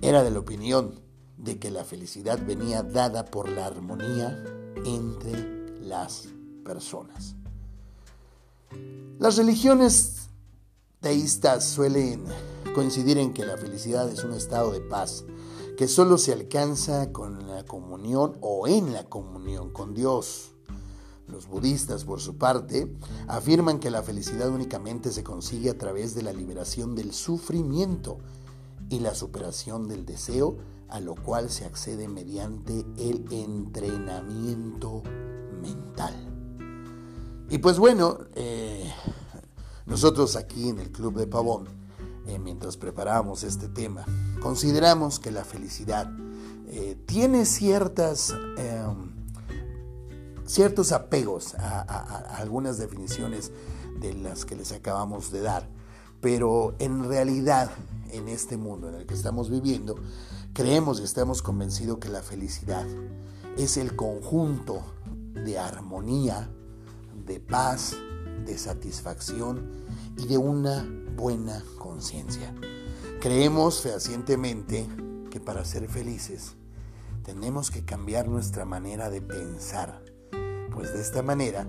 era 0.00 0.22
de 0.22 0.30
la 0.30 0.38
opinión 0.38 1.00
de 1.38 1.58
que 1.58 1.70
la 1.70 1.84
felicidad 1.84 2.38
venía 2.44 2.82
dada 2.82 3.24
por 3.24 3.48
la 3.48 3.66
armonía 3.66 4.44
entre 4.84 5.80
las 5.80 6.28
personas. 6.64 7.34
Las 9.18 9.36
religiones 9.36 10.28
teístas 11.00 11.64
suelen 11.64 12.24
coincidir 12.74 13.18
en 13.18 13.32
que 13.32 13.44
la 13.44 13.56
felicidad 13.56 14.08
es 14.08 14.24
un 14.24 14.34
estado 14.34 14.72
de 14.72 14.80
paz 14.80 15.24
que 15.78 15.86
solo 15.86 16.18
se 16.18 16.32
alcanza 16.32 17.12
con 17.12 17.46
la 17.46 17.64
comunión 17.64 18.36
o 18.40 18.66
en 18.66 18.92
la 18.92 19.04
comunión 19.04 19.70
con 19.70 19.94
Dios. 19.94 20.50
Los 21.28 21.46
budistas, 21.46 22.04
por 22.04 22.20
su 22.20 22.36
parte, 22.36 22.92
afirman 23.28 23.78
que 23.78 23.88
la 23.88 24.02
felicidad 24.02 24.50
únicamente 24.50 25.12
se 25.12 25.22
consigue 25.22 25.70
a 25.70 25.78
través 25.78 26.16
de 26.16 26.22
la 26.22 26.32
liberación 26.32 26.96
del 26.96 27.12
sufrimiento 27.12 28.18
y 28.90 28.98
la 28.98 29.14
superación 29.14 29.86
del 29.86 30.04
deseo, 30.04 30.56
a 30.88 30.98
lo 30.98 31.14
cual 31.14 31.48
se 31.48 31.64
accede 31.64 32.08
mediante 32.08 32.84
el 32.96 33.24
entrenamiento 33.30 35.04
mental. 35.62 36.12
Y 37.50 37.58
pues 37.58 37.78
bueno, 37.78 38.18
eh, 38.34 38.92
nosotros 39.86 40.34
aquí 40.34 40.70
en 40.70 40.80
el 40.80 40.90
Club 40.90 41.14
de 41.14 41.28
Pavón, 41.28 41.77
eh, 42.28 42.38
mientras 42.38 42.76
preparamos 42.76 43.42
este 43.42 43.68
tema, 43.68 44.04
consideramos 44.42 45.18
que 45.18 45.30
la 45.30 45.44
felicidad 45.44 46.10
eh, 46.68 46.94
tiene 47.06 47.46
ciertas, 47.46 48.34
em, 48.58 49.12
ciertos 50.44 50.92
apegos 50.92 51.54
a, 51.54 51.80
algunas 52.36 52.76
definiciones 52.76 53.50
de 53.98 54.12
las 54.12 54.44
que 54.44 54.56
les 54.56 54.72
acabamos 54.72 55.32
de 55.32 55.40
dar, 55.40 55.70
pero 56.20 56.74
en 56.78 57.08
realidad 57.08 57.70
en 58.10 58.28
este 58.28 58.58
mundo 58.58 58.90
en 58.90 58.96
el 58.96 59.06
que 59.06 59.14
estamos 59.14 59.48
viviendo, 59.48 59.94
creemos 60.52 61.00
y 61.00 61.04
estamos 61.04 61.40
convencidos 61.40 61.96
que 61.96 62.10
la 62.10 62.22
felicidad 62.22 62.86
es 63.56 63.78
el 63.78 63.96
conjunto 63.96 64.82
de 65.32 65.58
armonía, 65.58 66.50
de 67.26 67.40
paz, 67.40 67.96
de 68.44 68.58
satisfacción 68.58 69.70
y 70.18 70.26
de 70.26 70.36
una 70.36 70.86
buena 71.18 71.64
conciencia. 71.78 72.54
Creemos 73.20 73.80
fehacientemente 73.80 74.86
que 75.30 75.40
para 75.40 75.64
ser 75.64 75.88
felices 75.88 76.54
tenemos 77.24 77.72
que 77.72 77.84
cambiar 77.84 78.28
nuestra 78.28 78.64
manera 78.64 79.10
de 79.10 79.20
pensar, 79.20 80.00
pues 80.72 80.94
de 80.94 81.00
esta 81.00 81.22
manera 81.22 81.66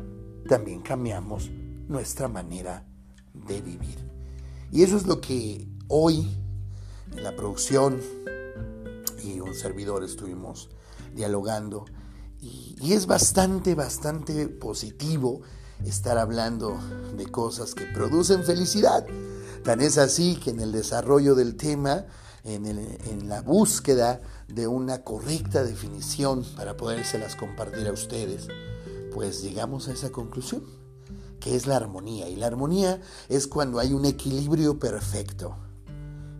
también 0.47 0.81
cambiamos 0.81 1.49
nuestra 1.87 2.27
manera 2.27 2.85
de 3.33 3.59
vivir. 3.61 3.97
Y 4.71 4.83
eso 4.83 4.95
es 4.95 5.07
lo 5.07 5.19
que 5.19 5.67
hoy 5.87 6.29
en 7.11 7.23
la 7.23 7.35
producción 7.35 7.99
y 9.23 9.39
un 9.39 9.55
servidor 9.55 10.03
estuvimos 10.03 10.69
dialogando 11.15 11.85
y, 12.39 12.75
y 12.79 12.93
es 12.93 13.07
bastante, 13.07 13.73
bastante 13.73 14.47
positivo 14.47 15.41
estar 15.85 16.17
hablando 16.17 16.77
de 17.15 17.27
cosas 17.27 17.73
que 17.73 17.85
producen 17.85 18.43
felicidad. 18.43 19.05
Tan 19.63 19.81
es 19.81 19.97
así 19.97 20.35
que 20.37 20.51
en 20.51 20.59
el 20.59 20.71
desarrollo 20.71 21.35
del 21.35 21.55
tema, 21.55 22.05
en, 22.43 22.65
en, 22.65 23.29
la 23.29 23.41
búsqueda 23.41 24.21
de 24.47 24.67
una 24.67 25.03
correcta 25.03 25.63
definición 25.63 26.45
para 26.55 26.77
podérselas 26.77 27.35
compartir 27.35 27.87
a 27.87 27.91
ustedes, 27.91 28.47
pues 29.13 29.41
llegamos 29.41 29.87
a 29.87 29.91
esa 29.91 30.11
conclusión, 30.11 30.63
que 31.39 31.55
es 31.55 31.67
la 31.67 31.75
armonía. 31.75 32.29
Y 32.29 32.35
la 32.35 32.47
armonía 32.47 33.01
es 33.27 33.47
cuando 33.47 33.79
hay 33.79 33.93
un 33.93 34.05
equilibrio 34.05 34.79
perfecto 34.79 35.55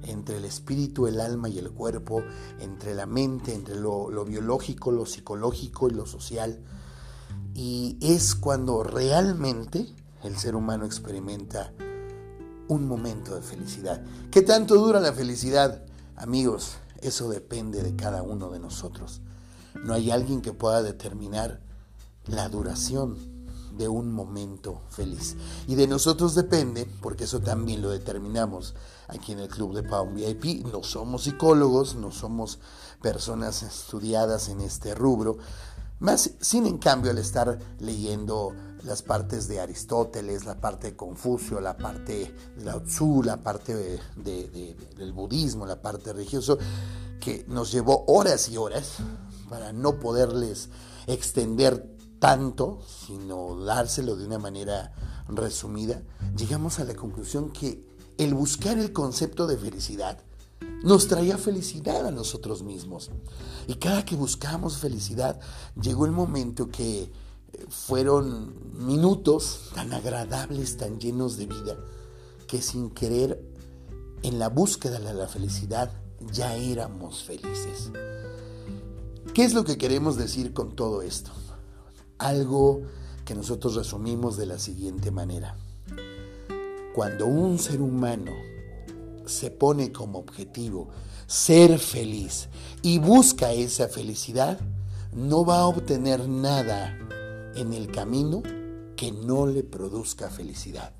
entre 0.04 0.38
el 0.38 0.46
espíritu, 0.46 1.08
el 1.08 1.20
alma 1.20 1.50
y 1.50 1.60
el 1.60 1.72
cuerpo, 1.72 2.24
entre 2.60 2.96
la 2.96 3.06
mente, 3.06 3.54
entre 3.54 3.76
lo, 3.76 4.10
lo 4.10 4.26
biológico, 4.26 4.92
lo 4.92 5.06
psicológico 5.06 5.90
y 5.90 5.92
lo 5.92 6.06
social 6.06 6.64
y 7.54 7.98
es 8.02 8.36
cuando 8.36 8.84
realmente 8.84 9.88
el 10.24 10.38
ser 10.38 10.56
humano 10.56 10.86
experimenta 10.86 11.74
un 12.68 12.88
momento 12.88 13.36
de 13.36 13.42
felicidad. 13.42 14.02
¿Qué 14.32 14.42
tanto 14.42 14.76
dura 14.76 15.00
la 15.00 15.14
felicidad? 15.14 15.84
Amigos, 16.16 16.78
eso 17.02 17.30
depende 17.30 17.82
de 17.82 17.96
cada 17.96 18.22
uno 18.22 18.50
de 18.50 18.60
nosotros. 18.60 19.22
No 19.84 19.94
hay 19.94 20.12
alguien 20.12 20.42
que 20.42 20.54
pueda 20.54 20.84
determinar 20.84 21.62
la 22.28 22.48
duración 22.50 23.18
de 23.80 23.88
un 23.88 24.12
momento 24.12 24.82
feliz. 24.90 25.38
Y 25.68 25.76
de 25.76 25.88
nosotros 25.88 26.36
depende, 26.36 26.86
porque 27.02 27.24
eso 27.24 27.40
también 27.40 27.82
lo 27.82 27.90
determinamos 27.90 28.76
aquí 29.08 29.32
en 29.32 29.40
el 29.40 29.48
Club 29.48 29.74
de 29.74 29.84
Palm 29.84 30.14
VIP. 30.14 30.66
No 30.66 30.84
somos 30.84 31.24
psicólogos, 31.24 31.96
no 31.96 32.12
somos 32.12 32.60
personas 33.02 33.64
estudiadas 33.64 34.50
en 34.50 34.60
este 34.60 34.94
rubro, 34.94 35.38
más, 36.00 36.32
sin 36.40 36.66
en 36.66 36.78
cambio, 36.78 37.12
al 37.12 37.18
estar 37.18 37.60
leyendo 37.80 38.54
las 38.84 39.02
partes 39.02 39.48
de 39.48 39.60
Aristóteles, 39.60 40.46
la 40.46 40.60
parte 40.60 40.88
de 40.92 40.96
Confucio, 40.96 41.60
la 41.60 41.78
parte 41.78 42.34
de 42.56 42.64
Lao 42.64 42.82
Tzu, 42.82 43.24
la 43.24 43.38
parte 43.38 44.00
del 44.16 45.14
budismo, 45.14 45.66
la 45.66 45.82
parte 45.82 46.14
religiosa, 46.14 46.56
que 47.20 47.46
nos 47.48 47.72
llevó 47.72 48.06
horas 48.08 48.50
y 48.50 48.58
horas 48.58 48.98
para 49.50 49.74
no 49.74 50.00
poderles 50.00 50.70
extender 51.08 51.98
tanto, 52.20 52.80
sino 53.08 53.64
dárselo 53.64 54.16
de 54.16 54.26
una 54.26 54.40
manera 54.40 54.94
resumida, 55.28 56.02
llegamos 56.36 56.80
a 56.80 56.86
la 56.86 56.96
conclusión 56.96 57.52
que 57.52 57.86
el 58.18 58.34
buscar 58.34 58.78
el 58.78 58.92
concepto 58.92 59.48
de 59.48 59.58
felicidad 59.58 60.20
nos 60.84 61.08
traía 61.08 61.38
felicidad 61.38 62.06
a 62.08 62.12
nosotros 62.12 62.64
mismos. 62.64 63.12
Y 63.68 63.76
cada 63.76 64.06
que 64.06 64.16
buscábamos 64.16 64.78
felicidad, 64.78 65.40
llegó 65.80 66.06
el 66.06 66.12
momento 66.12 66.70
que 66.70 67.04
eh, 67.04 67.12
fueron 67.70 68.54
minutos 68.74 69.70
tan 69.74 69.94
agradables, 69.94 70.78
tan 70.78 71.00
llenos 71.00 71.38
de 71.38 71.46
vida, 71.46 71.78
que 72.48 72.62
sin 72.62 72.90
querer, 72.92 73.44
en 74.22 74.40
la 74.40 74.50
búsqueda 74.50 75.00
de 75.00 75.14
la 75.14 75.28
felicidad, 75.28 75.92
ya 76.32 76.56
éramos 76.56 77.24
felices. 77.24 77.92
¿Qué 79.34 79.44
es 79.44 79.54
lo 79.54 79.64
que 79.64 79.78
queremos 79.78 80.18
decir 80.18 80.54
con 80.54 80.76
todo 80.76 81.02
esto? 81.02 81.32
Algo 82.18 82.82
que 83.24 83.36
nosotros 83.36 83.76
resumimos 83.76 84.36
de 84.36 84.46
la 84.46 84.60
siguiente 84.60 85.12
manera. 85.12 85.56
Cuando 86.94 87.28
un 87.28 87.60
ser 87.60 87.82
humano 87.82 88.32
se 89.30 89.52
pone 89.52 89.92
como 89.92 90.20
objetivo 90.20 90.90
ser 91.28 91.78
feliz 91.80 92.50
y 92.82 92.98
busca 92.98 93.54
esa 93.54 93.88
felicidad, 93.88 94.60
no 95.14 95.46
va 95.46 95.60
a 95.60 95.68
obtener 95.68 96.28
nada 96.28 96.98
en 97.56 97.74
el 97.74 97.92
camino 97.92 98.42
que 98.96 99.12
no 99.12 99.46
le 99.46 99.64
produzca 99.64 100.30
felicidad. 100.30 100.94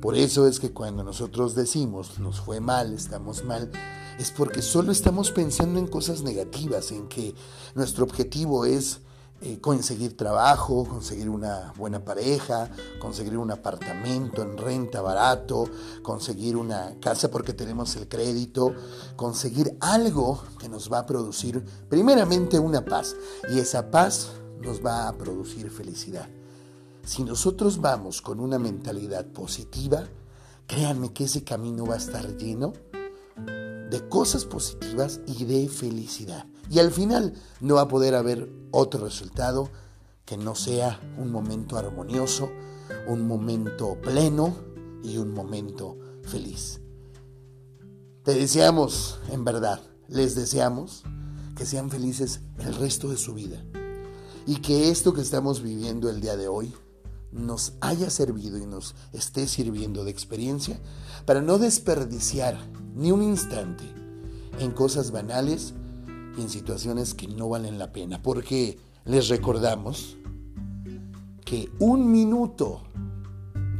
Por 0.00 0.16
eso 0.16 0.46
es 0.46 0.60
que 0.60 0.72
cuando 0.72 1.02
nosotros 1.02 1.54
decimos 1.54 2.18
nos 2.18 2.40
fue 2.40 2.60
mal, 2.60 2.92
estamos 2.92 3.44
mal, 3.44 3.70
es 4.18 4.30
porque 4.30 4.62
solo 4.62 4.92
estamos 4.92 5.30
pensando 5.30 5.78
en 5.78 5.86
cosas 5.86 6.22
negativas, 6.22 6.90
en 6.92 7.08
que 7.08 7.34
nuestro 7.74 8.04
objetivo 8.04 8.64
es 8.64 9.00
eh, 9.42 9.60
conseguir 9.60 10.16
trabajo, 10.16 10.86
conseguir 10.88 11.28
una 11.28 11.74
buena 11.76 12.02
pareja, 12.02 12.70
conseguir 12.98 13.36
un 13.36 13.50
apartamento 13.50 14.42
en 14.42 14.56
renta 14.56 15.02
barato, 15.02 15.68
conseguir 16.02 16.56
una 16.56 16.98
casa 17.00 17.30
porque 17.30 17.52
tenemos 17.52 17.94
el 17.96 18.08
crédito, 18.08 18.74
conseguir 19.14 19.76
algo 19.80 20.42
que 20.58 20.70
nos 20.70 20.90
va 20.90 21.00
a 21.00 21.06
producir 21.06 21.62
primeramente 21.88 22.58
una 22.58 22.82
paz 22.82 23.14
y 23.50 23.58
esa 23.58 23.90
paz 23.90 24.30
nos 24.60 24.84
va 24.84 25.06
a 25.06 25.12
producir 25.12 25.70
felicidad. 25.70 26.30
Si 27.04 27.22
nosotros 27.22 27.80
vamos 27.80 28.22
con 28.22 28.40
una 28.40 28.58
mentalidad 28.58 29.26
positiva, 29.26 30.08
créanme 30.66 31.12
que 31.12 31.24
ese 31.24 31.44
camino 31.44 31.84
va 31.84 31.94
a 31.94 31.98
estar 31.98 32.36
lleno 32.38 32.72
de 33.90 34.08
cosas 34.08 34.44
positivas 34.44 35.20
y 35.26 35.44
de 35.44 35.68
felicidad. 35.68 36.46
Y 36.70 36.78
al 36.78 36.90
final 36.90 37.34
no 37.60 37.76
va 37.76 37.82
a 37.82 37.88
poder 37.88 38.14
haber 38.14 38.50
otro 38.70 39.04
resultado 39.04 39.70
que 40.24 40.36
no 40.36 40.54
sea 40.54 41.00
un 41.18 41.30
momento 41.30 41.78
armonioso, 41.78 42.50
un 43.06 43.26
momento 43.26 43.96
pleno 44.00 44.56
y 45.02 45.18
un 45.18 45.32
momento 45.32 45.96
feliz. 46.22 46.80
Te 48.24 48.34
deseamos, 48.34 49.20
en 49.30 49.44
verdad, 49.44 49.80
les 50.08 50.34
deseamos 50.34 51.04
que 51.56 51.64
sean 51.64 51.90
felices 51.90 52.40
el 52.58 52.74
resto 52.74 53.08
de 53.08 53.16
su 53.16 53.34
vida 53.34 53.64
y 54.46 54.56
que 54.56 54.90
esto 54.90 55.14
que 55.14 55.20
estamos 55.20 55.62
viviendo 55.62 56.10
el 56.10 56.20
día 56.20 56.36
de 56.36 56.48
hoy 56.48 56.74
nos 57.32 57.74
haya 57.80 58.10
servido 58.10 58.58
y 58.58 58.66
nos 58.66 58.94
esté 59.12 59.46
sirviendo 59.46 60.04
de 60.04 60.10
experiencia 60.10 60.80
para 61.26 61.42
no 61.42 61.58
desperdiciar 61.58 62.56
ni 62.94 63.10
un 63.10 63.22
instante 63.22 63.84
en 64.60 64.70
cosas 64.70 65.10
banales 65.10 65.74
y 66.38 66.42
en 66.42 66.48
situaciones 66.48 67.12
que 67.14 67.28
no 67.28 67.48
valen 67.48 67.78
la 67.78 67.92
pena. 67.92 68.22
Porque 68.22 68.78
les 69.04 69.28
recordamos 69.28 70.16
que 71.44 71.68
un 71.78 72.10
minuto 72.10 72.82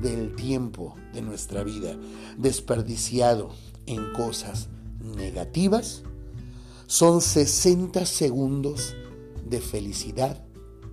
del 0.03 0.35
tiempo 0.35 0.95
de 1.15 1.23
nuestra 1.23 1.65
vida 1.65 1.97
desperdiciado 2.37 3.51
en 3.87 4.13
cosas 4.13 4.69
negativas 5.01 6.03
son 6.87 7.21
60 7.21 8.07
segundos 8.07 8.95
de 9.49 9.61
felicidad 9.61 10.45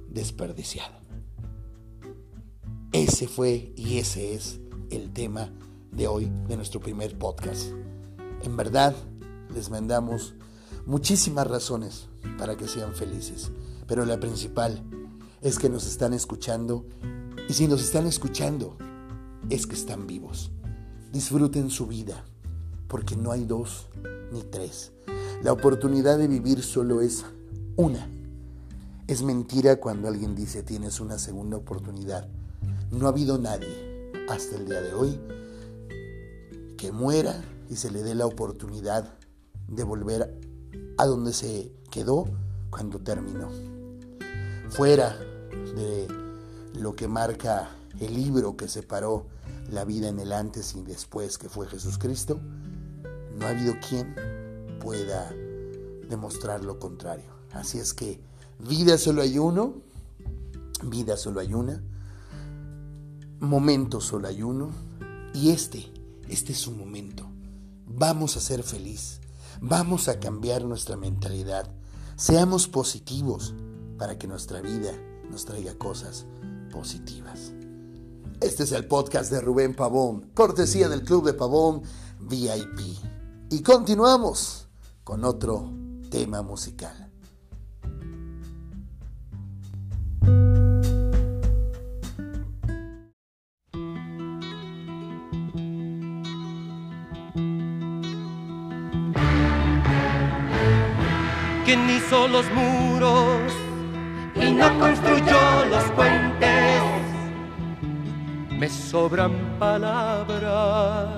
desperdiciada. 0.09 1.01
Ese 2.91 3.27
fue 3.27 3.73
y 3.75 3.97
ese 3.97 4.35
es 4.35 4.59
el 4.91 5.11
tema 5.11 5.51
de 5.95 6.07
hoy 6.07 6.31
de 6.47 6.57
nuestro 6.57 6.79
primer 6.79 7.17
podcast. 7.17 7.71
En 8.43 8.57
verdad, 8.57 8.95
les 9.53 9.69
mandamos 9.69 10.33
muchísimas 10.85 11.47
razones 11.47 12.07
para 12.37 12.57
que 12.57 12.67
sean 12.67 12.93
felices, 12.93 13.51
pero 13.87 14.05
la 14.05 14.19
principal 14.19 14.83
es 15.41 15.59
que 15.59 15.69
nos 15.69 15.85
están 15.87 16.13
escuchando 16.13 16.85
y 17.47 17.53
si 17.53 17.67
nos 17.67 17.81
están 17.81 18.07
escuchando 18.07 18.77
es 19.49 19.67
que 19.67 19.75
están 19.75 20.07
vivos. 20.07 20.51
Disfruten 21.11 21.69
su 21.69 21.87
vida, 21.87 22.23
porque 22.87 23.15
no 23.15 23.31
hay 23.31 23.45
dos 23.45 23.87
ni 24.31 24.41
tres. 24.41 24.91
La 25.43 25.51
oportunidad 25.51 26.17
de 26.17 26.27
vivir 26.27 26.63
solo 26.63 27.01
es 27.01 27.25
una. 27.75 28.09
Es 29.07 29.21
mentira 29.21 29.75
cuando 29.77 30.07
alguien 30.07 30.35
dice 30.35 30.63
tienes 30.63 30.99
una 30.99 31.19
segunda 31.19 31.57
oportunidad 31.57 32.27
no 32.93 33.07
ha 33.07 33.09
habido 33.09 33.39
nadie 33.39 34.11
hasta 34.29 34.55
el 34.55 34.67
día 34.67 34.81
de 34.81 34.93
hoy 34.93 35.19
que 36.83 36.91
muera 36.91 37.41
y 37.69 37.77
se 37.77 37.89
le 37.91 38.03
dé 38.03 38.13
la 38.13 38.25
oportunidad 38.25 39.17
de 39.69 39.83
volver 39.85 40.37
a 40.97 41.05
donde 41.05 41.31
se 41.31 41.71
quedó 41.89 42.25
cuando 42.69 42.99
terminó. 42.99 43.47
Fuera 44.67 45.17
de 45.77 46.09
lo 46.73 46.93
que 46.93 47.07
marca 47.07 47.69
el 48.01 48.13
libro 48.13 48.57
que 48.57 48.67
separó 48.67 49.27
la 49.71 49.85
vida 49.85 50.09
en 50.09 50.19
el 50.19 50.33
antes 50.33 50.75
y 50.75 50.83
después 50.83 51.37
que 51.37 51.47
fue 51.47 51.67
Jesucristo, 51.67 52.41
no 53.39 53.45
ha 53.45 53.51
habido 53.51 53.75
quien 53.87 54.13
pueda 54.81 55.33
demostrar 56.09 56.65
lo 56.65 56.79
contrario. 56.79 57.31
Así 57.53 57.79
es 57.79 57.93
que 57.93 58.19
vida 58.59 58.97
solo 58.97 59.21
hay 59.21 59.39
uno, 59.39 59.75
vida 60.83 61.15
solo 61.15 61.39
hay 61.39 61.53
una, 61.53 61.81
momento 63.39 64.01
solo 64.01 64.27
hay 64.27 64.43
uno 64.43 64.71
y 65.33 65.51
este, 65.51 65.92
este 66.33 66.53
es 66.53 66.57
su 66.57 66.71
momento. 66.71 67.29
Vamos 67.85 68.37
a 68.37 68.41
ser 68.41 68.63
feliz, 68.63 69.21
vamos 69.61 70.07
a 70.07 70.19
cambiar 70.19 70.65
nuestra 70.65 70.97
mentalidad, 70.97 71.69
seamos 72.15 72.67
positivos 72.67 73.53
para 73.99 74.17
que 74.17 74.27
nuestra 74.27 74.59
vida 74.59 74.91
nos 75.29 75.45
traiga 75.45 75.75
cosas 75.75 76.25
positivas. 76.71 77.51
Este 78.41 78.63
es 78.63 78.71
el 78.71 78.87
podcast 78.87 79.31
de 79.31 79.41
Rubén 79.41 79.75
Pavón, 79.75 80.31
cortesía 80.33 80.89
del 80.89 81.03
Club 81.03 81.25
de 81.25 81.33
Pavón 81.33 81.83
VIP. 82.19 82.79
Y 83.51 83.61
continuamos 83.61 84.67
con 85.03 85.23
otro 85.25 85.71
tema 86.09 86.41
musical. 86.41 87.12
Los 102.33 102.51
muros 102.51 103.53
y 104.33 104.51
no 104.53 104.79
construyó 104.79 105.65
los 105.69 105.83
puentes. 105.91 106.81
Me 108.49 108.67
sobran 108.67 109.33
palabras 109.59 111.09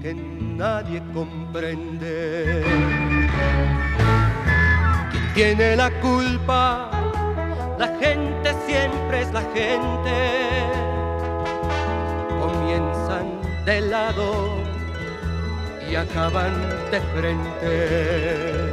que 0.00 0.14
nadie 0.14 1.02
comprende. 1.12 2.64
¿Quién 5.34 5.34
tiene 5.34 5.76
la 5.76 5.90
culpa? 6.00 6.90
La 7.78 7.88
gente 8.00 8.54
siempre 8.66 9.20
es 9.20 9.30
la 9.34 9.42
gente. 9.52 10.16
Comienzan 12.40 13.26
de 13.66 13.82
lado 13.82 14.56
y 15.90 15.94
acaban 15.94 16.54
de 16.90 17.00
frente 17.14 18.69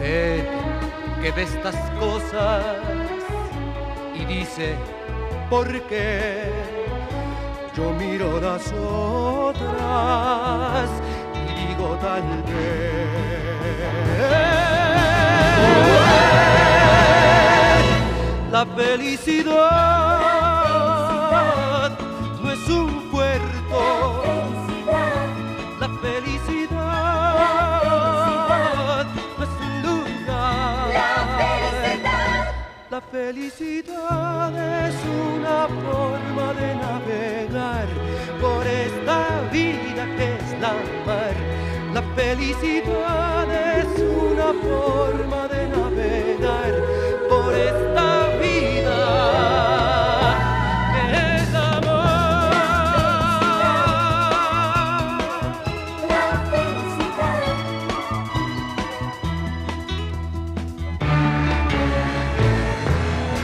que 0.00 1.30
ve 1.36 1.42
estas 1.42 1.76
cosas 1.98 2.64
y 4.14 4.24
dice, 4.24 4.74
¿por 5.50 5.68
qué? 5.82 6.50
Yo 7.76 7.90
miro 7.92 8.40
las 8.40 8.72
otras 8.72 9.68
y 11.34 11.66
digo 11.66 11.98
tal 12.00 12.22
vez. 12.22 13.00
La 18.50 18.66
felicidad 18.66 20.49
felicidad 33.10 34.86
es 34.86 34.94
una 35.34 35.66
forma 35.66 36.54
de 36.54 36.74
navegar 36.76 37.86
por 38.40 38.66
esta 38.66 39.48
vida 39.50 40.06
que 40.16 40.36
es 40.36 40.60
la 40.60 40.74
mar. 41.06 41.34
La 41.92 42.02
felicidad 42.14 43.48
es 43.78 43.86
una 44.00 44.52
forma 44.68 45.48
de 45.48 45.68
navegar 45.68 46.74
por 47.28 47.52
esta 47.54 48.28
vida 48.40 49.89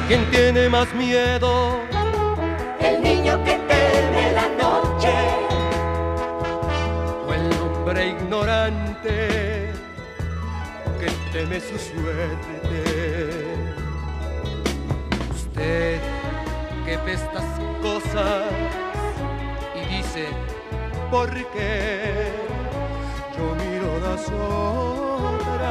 ¿Quién 0.09 0.25
tiene 0.31 0.69
más 0.69 0.95
miedo? 0.95 1.81
el 2.79 3.03
niño 3.03 3.43
que 3.43 3.59
teme 3.59 4.33
la 4.33 4.49
noche, 4.51 5.13
o 7.27 7.35
el 7.35 7.53
hombre 7.61 8.09
ignorante 8.11 9.73
que 11.01 11.11
teme 11.33 11.59
su 11.59 11.77
suerte. 11.77 12.79
Usted 15.35 16.01
que 16.85 16.97
ve 16.99 17.13
estas 17.13 17.45
cosas 17.83 18.53
y 19.75 19.97
dice, 19.97 20.29
¿por 21.11 21.31
qué? 21.53 22.31
Yo 23.37 23.55
miro 23.57 23.99
las 24.07 24.25
otras 24.31 25.67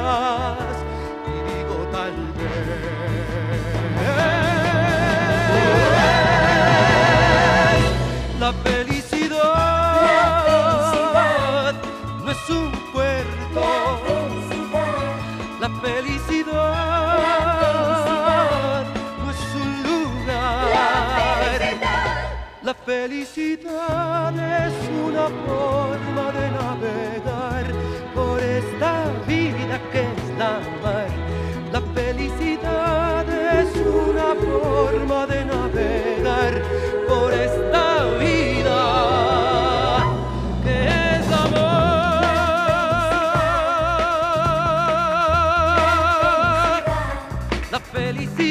y 1.25 1.35
digo 1.53 1.87
tal 1.93 2.11
vez. 2.11 2.94
La 8.39 8.51
felicidad, 8.51 9.41
no 12.23 12.31
es 12.31 12.49
un 12.49 12.71
puerto. 12.91 13.61
La 15.61 15.69
felicidad 15.81 17.15
no 19.23 19.31
es 19.31 19.55
un 19.55 19.71
lugar. 19.83 21.61
La 22.61 22.73
felicidad 22.73 24.33
es 24.67 24.73
una 25.07 25.27
forma 25.47 26.25
de 26.37 26.45
navegar 26.51 27.65
por 28.13 28.39
esta 28.41 28.93
vida 29.25 29.79
que 29.91 30.01
es 30.01 30.23
la 30.37 30.59
mar. 30.83 31.09
La 31.71 31.81
felicidad 31.93 33.25
es 33.61 33.69
una 33.77 34.35
forma 34.35 35.25
de 35.25 35.45
navegar 35.45 36.53
por 37.07 37.33
esta 37.33 37.94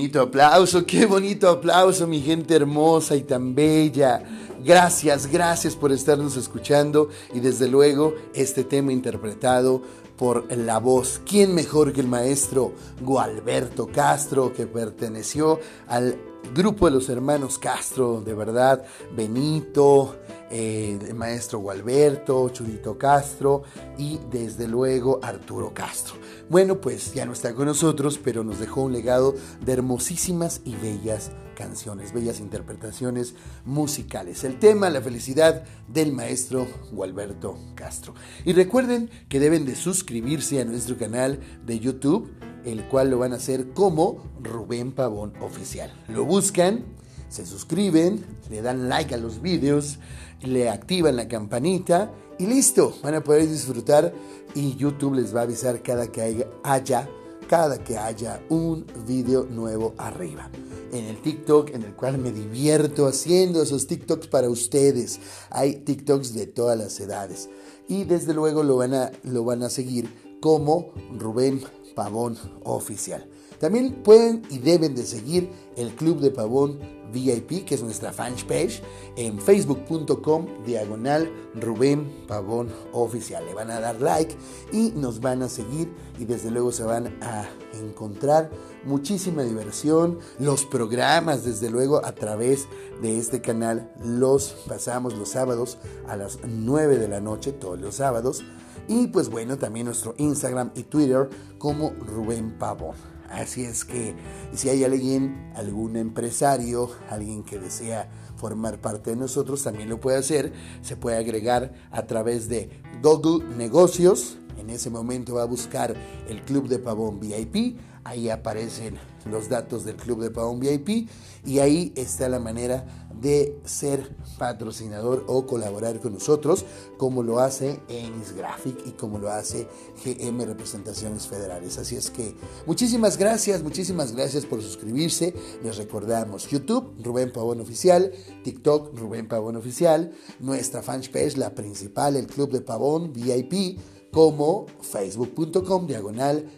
Bonito 0.00 0.22
aplauso, 0.22 0.86
qué 0.86 1.04
bonito 1.04 1.46
aplauso, 1.46 2.06
mi 2.06 2.22
gente 2.22 2.56
hermosa 2.56 3.16
y 3.16 3.22
tan 3.22 3.54
bella. 3.54 4.22
Gracias, 4.64 5.26
gracias 5.26 5.76
por 5.76 5.92
estarnos 5.92 6.38
escuchando 6.38 7.10
y 7.34 7.40
desde 7.40 7.68
luego 7.68 8.14
este 8.32 8.64
tema 8.64 8.94
interpretado 8.94 9.82
por 10.16 10.50
la 10.56 10.78
voz. 10.78 11.20
¿Quién 11.28 11.54
mejor 11.54 11.92
que 11.92 12.00
el 12.00 12.08
maestro 12.08 12.72
Gualberto 13.02 13.88
Castro 13.88 14.54
que 14.54 14.66
perteneció 14.66 15.60
al 15.86 16.16
grupo 16.54 16.86
de 16.86 16.92
los 16.92 17.10
hermanos 17.10 17.58
Castro, 17.58 18.22
de 18.24 18.32
verdad, 18.32 18.82
Benito, 19.14 20.16
eh, 20.50 20.98
el 21.08 21.14
maestro 21.14 21.60
Gualberto, 21.60 22.48
Churito 22.48 22.98
Castro 22.98 23.62
y 23.96 24.18
desde 24.30 24.66
luego 24.66 25.20
Arturo 25.22 25.72
Castro. 25.72 26.16
Bueno, 26.48 26.80
pues 26.80 27.14
ya 27.14 27.24
no 27.24 27.32
está 27.32 27.54
con 27.54 27.66
nosotros, 27.66 28.18
pero 28.22 28.42
nos 28.42 28.58
dejó 28.58 28.82
un 28.82 28.92
legado 28.92 29.34
de 29.64 29.72
hermosísimas 29.72 30.60
y 30.64 30.74
bellas 30.74 31.30
canciones, 31.54 32.12
bellas 32.12 32.40
interpretaciones 32.40 33.34
musicales. 33.64 34.42
El 34.44 34.58
tema, 34.58 34.90
la 34.90 35.02
felicidad 35.02 35.62
del 35.86 36.12
maestro 36.12 36.66
Gualberto 36.90 37.56
Castro. 37.74 38.14
Y 38.44 38.52
recuerden 38.52 39.10
que 39.28 39.38
deben 39.38 39.66
de 39.66 39.76
suscribirse 39.76 40.60
a 40.60 40.64
nuestro 40.64 40.96
canal 40.96 41.38
de 41.64 41.78
YouTube, 41.78 42.32
el 42.64 42.88
cual 42.88 43.10
lo 43.10 43.18
van 43.18 43.34
a 43.34 43.36
hacer 43.36 43.72
como 43.72 44.32
Rubén 44.42 44.92
Pavón 44.92 45.34
Oficial. 45.40 45.92
Lo 46.08 46.24
buscan, 46.24 46.84
se 47.28 47.46
suscriben, 47.46 48.24
le 48.50 48.62
dan 48.62 48.88
like 48.88 49.14
a 49.14 49.18
los 49.18 49.40
vídeos, 49.40 49.98
le 50.42 50.68
activan 50.68 51.16
la 51.16 51.28
campanita 51.28 52.12
y 52.38 52.46
listo, 52.46 52.94
van 53.02 53.14
a 53.14 53.24
poder 53.24 53.48
disfrutar 53.48 54.14
y 54.54 54.74
YouTube 54.76 55.14
les 55.14 55.34
va 55.34 55.40
a 55.40 55.44
avisar 55.44 55.82
cada 55.82 56.10
que 56.10 56.46
haya, 56.62 57.08
cada 57.48 57.84
que 57.84 57.98
haya 57.98 58.42
un 58.48 58.86
video 59.06 59.44
nuevo 59.44 59.94
arriba. 59.98 60.50
En 60.92 61.04
el 61.04 61.20
TikTok, 61.20 61.70
en 61.70 61.82
el 61.82 61.94
cual 61.94 62.18
me 62.18 62.32
divierto 62.32 63.06
haciendo 63.06 63.62
esos 63.62 63.86
TikToks 63.86 64.26
para 64.26 64.50
ustedes. 64.50 65.20
Hay 65.50 65.76
TikToks 65.76 66.34
de 66.34 66.46
todas 66.46 66.76
las 66.76 66.98
edades. 66.98 67.48
Y 67.86 68.04
desde 68.04 68.34
luego 68.34 68.64
lo 68.64 68.76
van 68.76 68.94
a, 68.94 69.12
lo 69.22 69.44
van 69.44 69.62
a 69.62 69.70
seguir 69.70 70.38
como 70.40 70.92
Rubén 71.16 71.62
Pavón 71.94 72.36
Oficial. 72.64 73.29
También 73.60 74.02
pueden 74.02 74.42
y 74.48 74.58
deben 74.58 74.94
de 74.94 75.04
seguir 75.04 75.50
el 75.76 75.94
Club 75.94 76.20
de 76.20 76.30
Pavón 76.30 76.78
VIP, 77.12 77.66
que 77.66 77.74
es 77.74 77.82
nuestra 77.82 78.10
fanpage, 78.10 78.82
en 79.16 79.38
facebook.com 79.38 80.46
diagonal 80.64 81.30
Rubén 81.54 82.24
Pavón 82.26 82.70
Oficial. 82.92 83.44
Le 83.44 83.52
van 83.52 83.70
a 83.70 83.80
dar 83.80 84.00
like 84.00 84.34
y 84.72 84.92
nos 84.92 85.20
van 85.20 85.42
a 85.42 85.48
seguir 85.50 85.92
y 86.18 86.24
desde 86.24 86.50
luego 86.50 86.72
se 86.72 86.84
van 86.84 87.18
a 87.20 87.50
encontrar 87.74 88.50
muchísima 88.84 89.42
diversión. 89.42 90.18
Los 90.38 90.64
programas, 90.64 91.44
desde 91.44 91.68
luego, 91.68 92.02
a 92.02 92.14
través 92.14 92.66
de 93.02 93.18
este 93.18 93.42
canal 93.42 93.92
los 94.02 94.54
pasamos 94.66 95.14
los 95.18 95.30
sábados 95.30 95.76
a 96.08 96.16
las 96.16 96.38
9 96.46 96.96
de 96.96 97.08
la 97.08 97.20
noche, 97.20 97.52
todos 97.52 97.78
los 97.78 97.96
sábados. 97.96 98.42
Y 98.88 99.08
pues 99.08 99.28
bueno, 99.28 99.58
también 99.58 99.86
nuestro 99.86 100.14
Instagram 100.16 100.70
y 100.74 100.84
Twitter 100.84 101.28
como 101.58 101.90
Rubén 101.90 102.56
Pavón. 102.58 103.19
Así 103.30 103.64
es 103.64 103.84
que 103.84 104.14
si 104.52 104.68
hay 104.68 104.82
alguien, 104.84 105.52
algún 105.54 105.96
empresario, 105.96 106.90
alguien 107.08 107.44
que 107.44 107.58
desea 107.58 108.10
formar 108.36 108.80
parte 108.80 109.10
de 109.10 109.16
nosotros, 109.16 109.62
también 109.62 109.88
lo 109.88 110.00
puede 110.00 110.18
hacer. 110.18 110.52
Se 110.82 110.96
puede 110.96 111.16
agregar 111.16 111.72
a 111.90 112.06
través 112.06 112.48
de 112.48 112.70
Google 113.02 113.44
Negocios. 113.56 114.36
En 114.60 114.70
ese 114.70 114.90
momento 114.90 115.34
va 115.34 115.42
a 115.42 115.46
buscar 115.46 115.96
el 116.28 116.42
Club 116.42 116.68
de 116.68 116.78
Pavón 116.78 117.18
VIP. 117.18 117.78
Ahí 118.04 118.30
aparecen 118.30 118.98
los 119.26 119.48
datos 119.48 119.84
del 119.84 119.96
Club 119.96 120.20
de 120.22 120.30
Pavón 120.30 120.60
VIP 120.60 121.08
y 121.44 121.58
ahí 121.58 121.92
está 121.96 122.28
la 122.28 122.38
manera 122.38 123.08
de 123.20 123.58
ser 123.64 124.16
patrocinador 124.38 125.24
o 125.26 125.46
colaborar 125.46 126.00
con 126.00 126.14
nosotros, 126.14 126.64
como 126.96 127.22
lo 127.22 127.40
hace 127.40 127.80
Enis 127.88 128.32
Graphic 128.32 128.86
y 128.86 128.92
como 128.92 129.18
lo 129.18 129.30
hace 129.30 129.68
GM 130.04 130.46
Representaciones 130.46 131.26
Federales. 131.26 131.76
Así 131.78 131.96
es 131.96 132.10
que 132.10 132.34
muchísimas 132.66 133.18
gracias, 133.18 133.62
muchísimas 133.62 134.12
gracias 134.12 134.46
por 134.46 134.62
suscribirse. 134.62 135.34
Les 135.62 135.76
recordamos 135.76 136.48
YouTube, 136.48 136.94
Rubén 137.02 137.32
Pavón 137.32 137.60
Oficial, 137.60 138.12
TikTok, 138.42 138.98
Rubén 138.98 139.28
Pavón 139.28 139.56
Oficial, 139.56 140.12
nuestra 140.38 140.82
fanpage, 140.82 141.36
la 141.36 141.54
principal, 141.54 142.16
el 142.16 142.26
Club 142.26 142.50
de 142.50 142.62
Pavón 142.62 143.12
VIP, 143.12 143.78
como 144.10 144.66
facebook.com 144.80 145.86
diagonal 145.86 146.48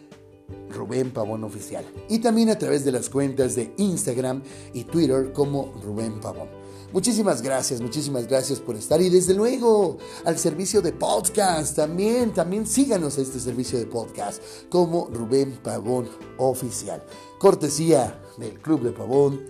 Rubén 0.69 1.11
Pavón 1.11 1.43
Oficial. 1.43 1.85
Y 2.09 2.19
también 2.19 2.49
a 2.49 2.57
través 2.57 2.83
de 2.85 2.91
las 2.91 3.09
cuentas 3.09 3.55
de 3.55 3.73
Instagram 3.77 4.43
y 4.73 4.83
Twitter 4.85 5.31
como 5.33 5.73
Rubén 5.83 6.19
Pavón. 6.19 6.63
Muchísimas 6.91 7.41
gracias, 7.41 7.81
muchísimas 7.81 8.27
gracias 8.27 8.59
por 8.59 8.75
estar 8.75 9.01
y 9.01 9.09
desde 9.09 9.33
luego 9.33 9.97
al 10.25 10.37
servicio 10.37 10.79
de 10.79 10.93
podcast 10.93 11.75
también, 11.75 12.33
también 12.33 12.67
síganos 12.67 13.17
a 13.17 13.21
este 13.21 13.39
servicio 13.39 13.79
de 13.79 13.87
podcast 13.87 14.43
como 14.69 15.09
Rubén 15.11 15.57
Pavón 15.63 16.07
Oficial. 16.37 17.03
Cortesía 17.39 18.21
del 18.37 18.61
Club 18.61 18.83
de 18.83 18.91
Pavón 18.91 19.41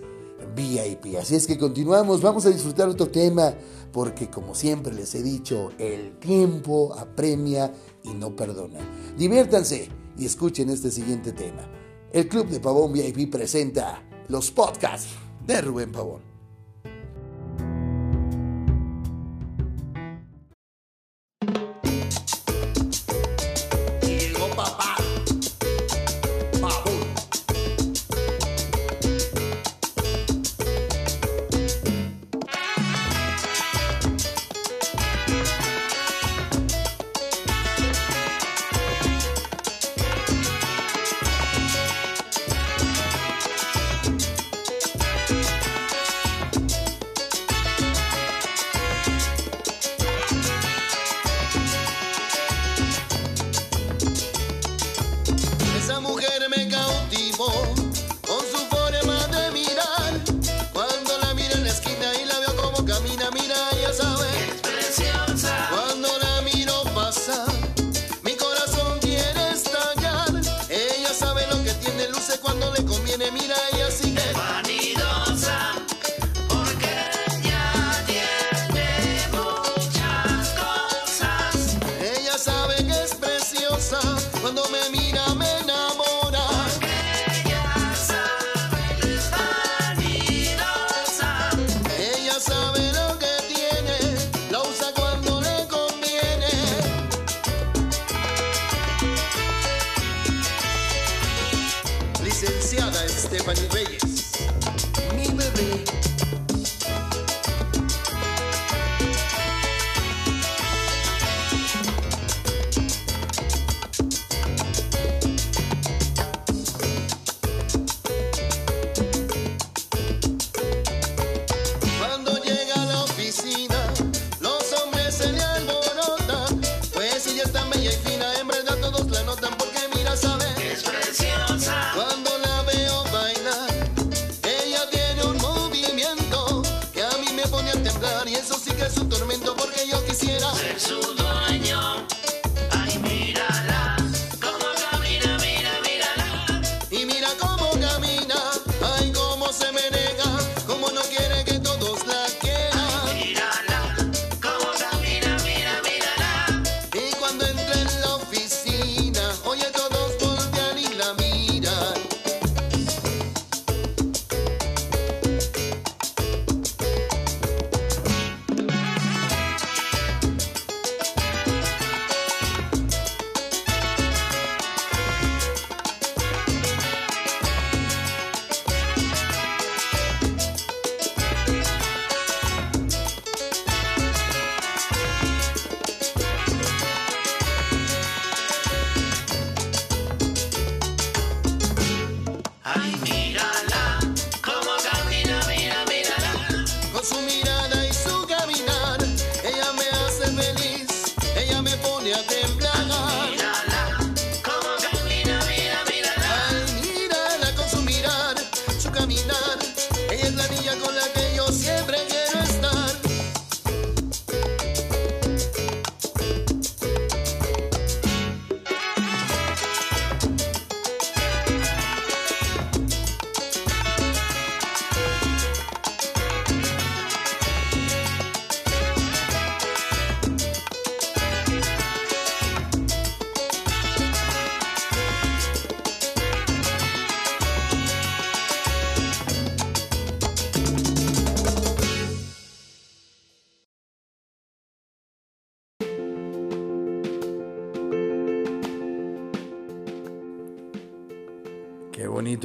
VIP. 0.56 1.18
Así 1.20 1.36
es 1.36 1.46
que 1.46 1.58
continuamos, 1.58 2.22
vamos 2.22 2.46
a 2.46 2.50
disfrutar 2.50 2.88
otro 2.88 3.08
tema 3.08 3.54
porque 3.92 4.30
como 4.30 4.54
siempre 4.54 4.94
les 4.94 5.14
he 5.14 5.22
dicho, 5.22 5.70
el 5.78 6.18
tiempo 6.18 6.94
apremia 6.98 7.72
y 8.04 8.14
no 8.14 8.36
perdona. 8.36 8.78
Diviértanse 9.18 9.88
y 10.16 10.26
escuchen 10.26 10.70
este 10.70 10.90
siguiente 10.90 11.32
tema. 11.32 11.68
El 12.12 12.28
Club 12.28 12.48
de 12.48 12.60
Pavón 12.60 12.92
VIP 12.92 13.30
presenta 13.32 14.02
los 14.28 14.50
podcasts 14.52 15.08
de 15.44 15.60
Rubén 15.60 15.90
Pavón. 15.90 16.33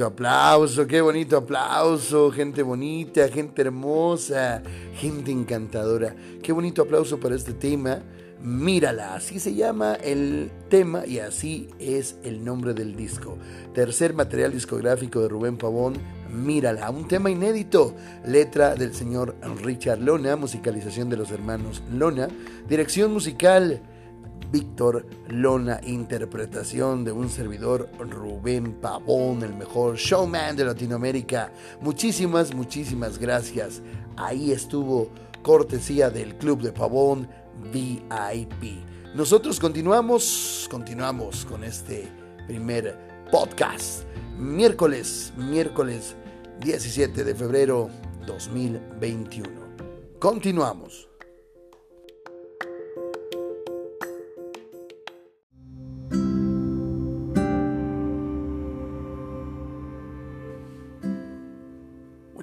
Aplauso, 0.06 0.86
qué 0.86 1.00
bonito 1.00 1.36
aplauso, 1.36 2.30
gente 2.30 2.62
bonita, 2.62 3.28
gente 3.28 3.62
hermosa, 3.62 4.62
gente 4.94 5.30
encantadora. 5.30 6.14
Qué 6.42 6.52
bonito 6.52 6.82
aplauso 6.82 7.18
para 7.18 7.34
este 7.34 7.52
tema. 7.52 8.02
Mírala, 8.42 9.14
así 9.14 9.38
se 9.38 9.54
llama 9.54 9.94
el 9.94 10.50
tema 10.70 11.06
y 11.06 11.18
así 11.18 11.68
es 11.78 12.16
el 12.22 12.42
nombre 12.42 12.72
del 12.72 12.96
disco. 12.96 13.36
Tercer 13.74 14.14
material 14.14 14.52
discográfico 14.52 15.20
de 15.20 15.28
Rubén 15.28 15.58
Pavón, 15.58 15.94
Mírala, 16.32 16.88
un 16.90 17.06
tema 17.06 17.30
inédito, 17.30 17.94
letra 18.24 18.76
del 18.76 18.94
señor 18.94 19.34
Richard 19.62 20.00
Lona, 20.00 20.36
musicalización 20.36 21.10
de 21.10 21.16
los 21.16 21.30
hermanos 21.32 21.82
Lona, 21.92 22.28
dirección 22.68 23.12
musical 23.12 23.82
Víctor 24.50 25.06
Lona, 25.28 25.80
interpretación 25.84 27.04
de 27.04 27.12
un 27.12 27.28
servidor 27.28 27.88
Rubén 27.98 28.74
Pavón, 28.80 29.42
el 29.42 29.54
mejor 29.54 29.96
showman 29.96 30.56
de 30.56 30.64
Latinoamérica. 30.64 31.52
Muchísimas, 31.80 32.54
muchísimas 32.54 33.18
gracias. 33.18 33.82
Ahí 34.16 34.52
estuvo 34.52 35.10
cortesía 35.42 36.10
del 36.10 36.36
Club 36.36 36.62
de 36.62 36.72
Pavón 36.72 37.28
VIP. 37.72 38.84
Nosotros 39.14 39.58
continuamos, 39.58 40.68
continuamos 40.70 41.44
con 41.44 41.64
este 41.64 42.08
primer 42.46 42.96
podcast. 43.30 44.04
Miércoles, 44.38 45.32
miércoles 45.36 46.16
17 46.60 47.24
de 47.24 47.34
febrero 47.34 47.88
2021. 48.26 49.48
Continuamos. 50.18 51.09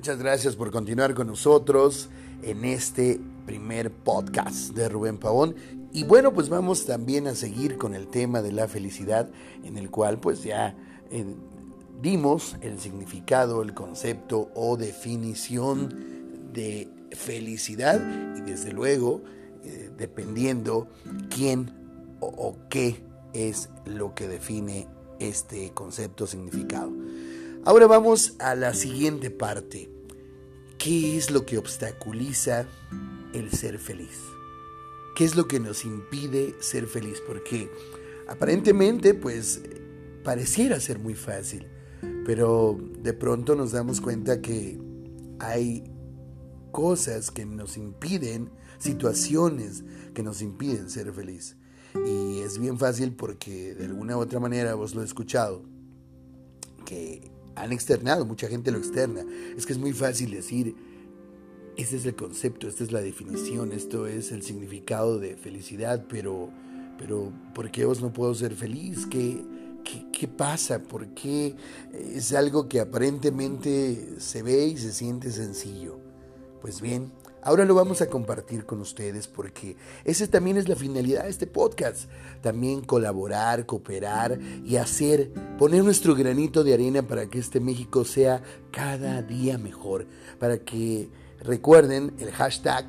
Muchas 0.08 0.24
gracias 0.24 0.56
por 0.56 0.72
continuar 0.72 1.14
con 1.14 1.28
nosotros 1.28 2.08
en 2.42 2.64
este 2.64 3.20
primer 3.46 3.92
podcast 3.92 4.70
de 4.70 4.88
Rubén 4.88 5.18
Pavón. 5.18 5.54
Y 5.92 6.06
bueno, 6.06 6.34
pues 6.34 6.48
vamos 6.48 6.86
también 6.86 7.28
a 7.28 7.36
seguir 7.36 7.78
con 7.78 7.94
el 7.94 8.08
tema 8.08 8.42
de 8.42 8.54
la 8.54 8.70
felicidad, 8.70 9.30
en 9.66 9.78
el 9.78 9.92
cual 9.92 10.18
pues 10.18 10.44
ya 10.44 10.78
eh, 11.12 11.26
dimos 12.02 12.56
el 12.62 12.80
significado, 12.80 13.62
el 13.62 13.74
concepto 13.74 14.50
o 14.56 14.78
definición 14.78 16.54
de 16.54 16.88
felicidad 17.12 18.00
y 18.38 18.40
desde 18.50 18.72
luego, 18.72 19.24
eh, 19.66 19.92
dependiendo 19.98 20.88
quién 21.30 21.70
o, 22.22 22.28
o 22.28 22.56
qué 22.70 23.04
es 23.34 23.68
lo 23.84 24.16
que 24.16 24.30
define 24.30 24.88
este 25.20 25.72
concepto, 25.72 26.28
significado. 26.28 26.94
Ahora 27.66 27.88
vamos 27.88 28.36
a 28.40 28.56
la 28.56 28.74
siguiente 28.74 29.32
parte. 29.32 29.97
¿Qué 30.78 31.18
es 31.18 31.32
lo 31.32 31.46
que 31.46 31.58
obstaculiza 31.58 32.68
el 33.34 33.52
ser 33.52 33.80
feliz? 33.80 34.20
¿Qué 35.16 35.26
es 35.26 35.36
lo 35.36 35.48
que 35.48 35.60
nos 35.60 35.86
impide 35.86 36.56
ser 36.60 36.86
feliz? 36.86 37.22
Porque 37.26 37.72
aparentemente, 38.28 39.16
pues, 39.16 39.62
pareciera 40.24 40.80
ser 40.80 41.00
muy 41.00 41.16
fácil, 41.16 41.66
pero 42.26 42.78
de 43.00 43.14
pronto 43.14 43.56
nos 43.56 43.72
damos 43.72 44.02
cuenta 44.02 44.42
que 44.42 44.80
hay 45.40 45.92
cosas 46.72 47.32
que 47.32 47.46
nos 47.46 47.76
impiden, 47.78 48.52
situaciones 48.78 49.84
que 50.14 50.22
nos 50.22 50.44
impiden 50.44 50.92
ser 50.92 51.12
feliz. 51.12 51.58
Y 52.06 52.40
es 52.42 52.60
bien 52.60 52.78
fácil 52.78 53.16
porque 53.16 53.74
de 53.74 53.86
alguna 53.86 54.16
u 54.18 54.20
otra 54.20 54.40
manera 54.40 54.76
vos 54.76 54.94
lo 54.94 55.02
he 55.02 55.06
escuchado, 55.06 55.64
que 56.86 57.32
han 57.58 57.72
externado, 57.74 58.26
mucha 58.26 58.48
gente 58.48 58.72
lo 58.72 58.78
externa. 58.78 59.26
Es 59.56 59.66
que 59.66 59.74
es 59.74 59.80
muy 59.80 59.94
fácil 59.94 60.32
decir, 60.32 60.76
este 61.76 61.98
es 61.98 62.06
el 62.06 62.16
concepto, 62.16 62.68
esta 62.68 62.84
es 62.84 62.92
la 62.92 63.02
definición, 63.02 63.72
esto 63.72 64.08
es 64.08 64.32
el 64.32 64.44
significado 64.44 65.20
de 65.20 65.36
felicidad, 65.36 66.06
pero, 66.08 66.50
pero 66.98 67.32
¿por 67.54 67.72
qué 67.72 67.86
vos 67.86 68.02
no 68.02 68.14
puedo 68.14 68.34
ser 68.34 68.56
feliz? 68.56 69.06
¿Qué, 69.08 69.44
qué, 69.84 70.06
qué 70.12 70.28
pasa? 70.28 70.84
¿Por 70.84 71.08
qué 71.10 71.56
es 71.94 72.34
algo 72.34 72.68
que 72.68 72.80
aparentemente 72.80 74.20
se 74.20 74.44
ve 74.44 74.68
y 74.68 74.78
se 74.78 74.94
siente 74.94 75.32
sencillo? 75.32 76.00
Pues 76.62 76.82
bien, 76.82 77.12
Ahora 77.42 77.66
lo 77.66 77.76
vamos 77.76 78.02
a 78.02 78.10
compartir 78.10 78.66
con 78.66 78.82
ustedes 78.82 79.28
porque 79.28 79.78
esa 80.04 80.28
también 80.28 80.58
es 80.58 80.68
la 80.68 80.76
finalidad 80.76 81.24
de 81.24 81.30
este 81.30 81.48
podcast. 81.48 82.10
También 82.42 82.82
colaborar, 82.82 83.66
cooperar 83.66 84.40
y 84.66 84.76
hacer, 84.78 85.32
poner 85.58 85.84
nuestro 85.84 86.16
granito 86.16 86.64
de 86.64 86.74
arena 86.74 87.04
para 87.04 87.28
que 87.28 87.40
este 87.40 87.60
México 87.60 88.04
sea 88.06 88.42
cada 88.72 89.22
día 89.22 89.58
mejor. 89.58 90.08
Para 90.40 90.58
que 90.58 91.10
recuerden 91.42 92.14
el 92.20 92.32
hashtag 92.32 92.86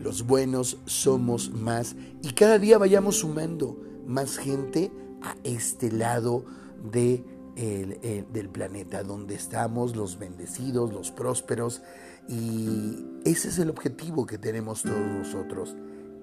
los 0.00 0.26
buenos 0.26 0.78
somos 0.84 1.50
más 1.50 1.96
y 2.22 2.32
cada 2.32 2.58
día 2.58 2.78
vayamos 2.78 3.18
sumando 3.18 3.78
más 4.06 4.36
gente 4.36 4.90
a 5.22 5.34
este 5.42 5.90
lado 5.90 6.44
de 6.92 7.24
del 7.56 8.50
planeta, 8.50 9.02
donde 9.02 9.34
estamos 9.34 9.96
los 9.96 10.18
bendecidos, 10.18 10.92
los 10.92 11.10
prósperos, 11.10 11.82
y 12.28 13.04
ese 13.24 13.48
es 13.48 13.58
el 13.58 13.70
objetivo 13.70 14.26
que 14.26 14.36
tenemos 14.36 14.82
todos 14.82 14.98
nosotros, 14.98 15.74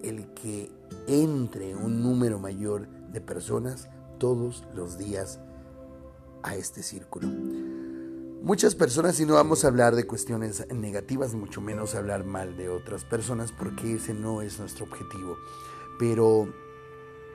el 0.03 0.27
que 0.33 0.71
entre 1.07 1.75
un 1.75 2.03
número 2.03 2.37
mayor 2.37 2.87
de 3.11 3.19
personas 3.19 3.89
todos 4.19 4.63
los 4.75 4.97
días 4.97 5.39
a 6.43 6.55
este 6.55 6.83
círculo. 6.83 7.27
Muchas 8.43 8.75
personas, 8.75 9.19
y 9.19 9.25
no 9.25 9.35
vamos 9.35 9.63
a 9.63 9.69
hablar 9.69 9.95
de 9.95 10.05
cuestiones 10.05 10.67
negativas, 10.71 11.33
mucho 11.33 11.61
menos 11.61 11.95
hablar 11.95 12.25
mal 12.25 12.57
de 12.57 12.69
otras 12.69 13.05
personas, 13.05 13.51
porque 13.51 13.95
ese 13.95 14.13
no 14.13 14.41
es 14.41 14.59
nuestro 14.59 14.85
objetivo, 14.85 15.37
pero 15.97 16.53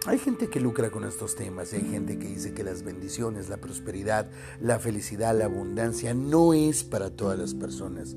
hay 0.06 0.18
gente 0.18 0.48
que 0.48 0.60
lucra 0.60 0.90
con 0.90 1.04
estos 1.04 1.34
temas 1.34 1.72
hay 1.72 1.82
gente 1.82 2.18
que 2.18 2.28
dice 2.28 2.54
que 2.54 2.64
las 2.64 2.82
bendiciones, 2.82 3.48
la 3.48 3.56
prosperidad, 3.58 4.30
la 4.60 4.78
felicidad, 4.78 5.36
la 5.36 5.46
abundancia 5.46 6.14
no 6.14 6.54
es 6.54 6.84
para 6.84 7.10
todas 7.10 7.38
las 7.38 7.54
personas. 7.54 8.16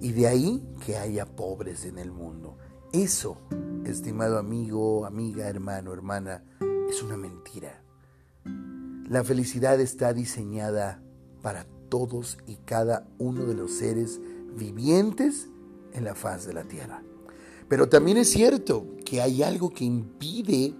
Y 0.00 0.12
de 0.12 0.26
ahí 0.26 0.62
que 0.84 0.96
haya 0.96 1.26
pobres 1.26 1.84
en 1.84 1.98
el 1.98 2.10
mundo. 2.10 2.56
Eso, 2.92 3.38
estimado 3.84 4.38
amigo, 4.38 5.06
amiga, 5.06 5.48
hermano, 5.48 5.92
hermana, 5.92 6.42
es 6.88 7.02
una 7.02 7.16
mentira. 7.16 7.82
La 9.08 9.22
felicidad 9.22 9.80
está 9.80 10.12
diseñada 10.12 11.02
para 11.42 11.66
todos 11.88 12.38
y 12.46 12.56
cada 12.56 13.06
uno 13.18 13.44
de 13.44 13.54
los 13.54 13.72
seres 13.72 14.20
vivientes 14.56 15.48
en 15.92 16.04
la 16.04 16.14
faz 16.14 16.46
de 16.46 16.54
la 16.54 16.64
tierra. 16.64 17.02
Pero 17.68 17.88
también 17.88 18.16
es 18.16 18.30
cierto 18.30 18.86
que 19.04 19.20
hay 19.20 19.42
algo 19.42 19.70
que 19.70 19.84
impide 19.84 20.74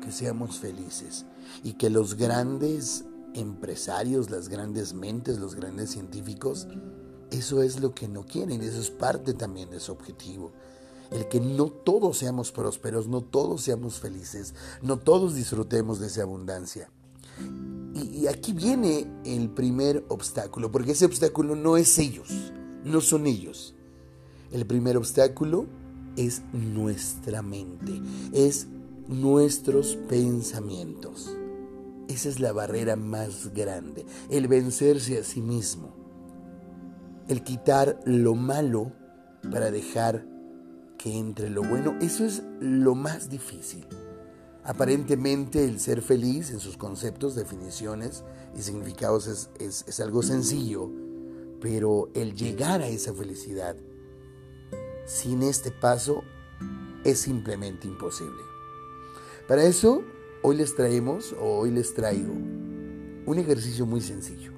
que 0.00 0.12
seamos 0.12 0.58
felices 0.58 1.26
y 1.62 1.74
que 1.74 1.90
los 1.90 2.16
grandes 2.16 3.04
empresarios, 3.34 4.30
las 4.30 4.48
grandes 4.48 4.94
mentes, 4.94 5.38
los 5.38 5.54
grandes 5.54 5.90
científicos, 5.90 6.66
eso 7.30 7.62
es 7.62 7.80
lo 7.80 7.94
que 7.94 8.08
no 8.08 8.24
quieren, 8.24 8.60
eso 8.62 8.80
es 8.80 8.90
parte 8.90 9.34
también 9.34 9.70
de 9.70 9.80
su 9.80 9.92
objetivo. 9.92 10.52
El 11.10 11.28
que 11.28 11.40
no 11.40 11.66
todos 11.66 12.18
seamos 12.18 12.52
prósperos, 12.52 13.08
no 13.08 13.20
todos 13.20 13.62
seamos 13.62 13.98
felices, 13.98 14.54
no 14.82 14.98
todos 14.98 15.34
disfrutemos 15.34 16.00
de 16.00 16.06
esa 16.06 16.22
abundancia. 16.22 16.90
Y, 17.94 18.20
y 18.20 18.26
aquí 18.28 18.52
viene 18.52 19.06
el 19.24 19.50
primer 19.50 20.04
obstáculo, 20.08 20.70
porque 20.70 20.92
ese 20.92 21.06
obstáculo 21.06 21.56
no 21.56 21.76
es 21.76 21.98
ellos, 21.98 22.52
no 22.84 23.00
son 23.00 23.26
ellos. 23.26 23.74
El 24.52 24.66
primer 24.66 24.96
obstáculo 24.96 25.66
es 26.16 26.42
nuestra 26.52 27.42
mente, 27.42 28.00
es 28.32 28.66
nuestros 29.10 29.96
pensamientos. 30.08 31.36
Esa 32.08 32.28
es 32.28 32.40
la 32.40 32.52
barrera 32.52 32.96
más 32.96 33.52
grande, 33.52 34.06
el 34.30 34.48
vencerse 34.48 35.18
a 35.18 35.24
sí 35.24 35.42
mismo, 35.42 35.94
el 37.28 37.42
quitar 37.42 38.00
lo 38.04 38.34
malo 38.34 38.92
para 39.50 39.70
dejar 39.70 40.26
que 40.96 41.18
entre 41.18 41.50
lo 41.50 41.62
bueno. 41.62 41.96
Eso 42.00 42.24
es 42.24 42.42
lo 42.60 42.94
más 42.94 43.28
difícil. 43.28 43.86
Aparentemente 44.64 45.64
el 45.64 45.80
ser 45.80 46.02
feliz 46.02 46.50
en 46.50 46.60
sus 46.60 46.76
conceptos, 46.76 47.34
definiciones 47.34 48.24
y 48.56 48.62
significados 48.62 49.26
es, 49.58 49.84
es 49.86 50.00
algo 50.00 50.22
sencillo, 50.22 50.90
pero 51.60 52.10
el 52.14 52.34
llegar 52.34 52.80
a 52.80 52.88
esa 52.88 53.12
felicidad 53.14 53.76
sin 55.06 55.42
este 55.42 55.70
paso 55.70 56.22
es 57.04 57.18
simplemente 57.18 57.88
imposible. 57.88 58.49
Para 59.50 59.64
eso, 59.64 60.04
hoy 60.42 60.58
les 60.58 60.76
traemos, 60.76 61.32
o 61.32 61.58
hoy 61.58 61.72
les 61.72 61.92
traigo, 61.92 62.32
un 62.32 63.36
ejercicio 63.36 63.84
muy 63.84 64.00
sencillo. 64.00 64.52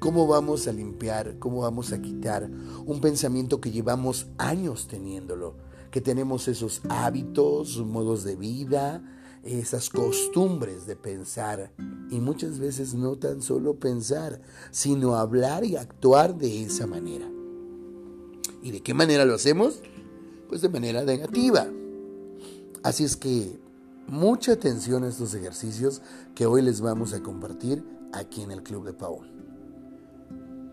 ¿Cómo 0.00 0.26
vamos 0.26 0.68
a 0.68 0.72
limpiar, 0.74 1.38
cómo 1.38 1.62
vamos 1.62 1.90
a 1.94 2.02
quitar 2.02 2.50
un 2.84 3.00
pensamiento 3.00 3.58
que 3.58 3.70
llevamos 3.70 4.26
años 4.36 4.86
teniéndolo? 4.86 5.56
Que 5.90 6.02
tenemos 6.02 6.46
esos 6.46 6.82
hábitos, 6.90 7.78
modos 7.78 8.22
de 8.22 8.36
vida, 8.36 9.02
esas 9.44 9.88
costumbres 9.88 10.84
de 10.84 10.96
pensar 10.96 11.72
y 12.10 12.20
muchas 12.20 12.58
veces 12.58 12.92
no 12.92 13.16
tan 13.16 13.40
solo 13.40 13.76
pensar, 13.76 14.42
sino 14.72 15.14
hablar 15.14 15.64
y 15.64 15.76
actuar 15.76 16.36
de 16.36 16.64
esa 16.64 16.86
manera. 16.86 17.30
¿Y 18.62 18.72
de 18.72 18.82
qué 18.82 18.92
manera 18.92 19.24
lo 19.24 19.36
hacemos? 19.36 19.80
Pues 20.50 20.60
de 20.60 20.68
manera 20.68 21.02
negativa. 21.02 21.66
Así 22.82 23.04
es 23.04 23.16
que 23.16 23.58
mucha 24.06 24.52
atención 24.52 25.04
a 25.04 25.08
estos 25.08 25.34
ejercicios 25.34 26.02
que 26.34 26.46
hoy 26.46 26.62
les 26.62 26.80
vamos 26.80 27.12
a 27.12 27.22
compartir 27.22 27.84
aquí 28.12 28.42
en 28.42 28.50
el 28.50 28.62
Club 28.62 28.84
de 28.84 28.92
Paul. 28.92 29.30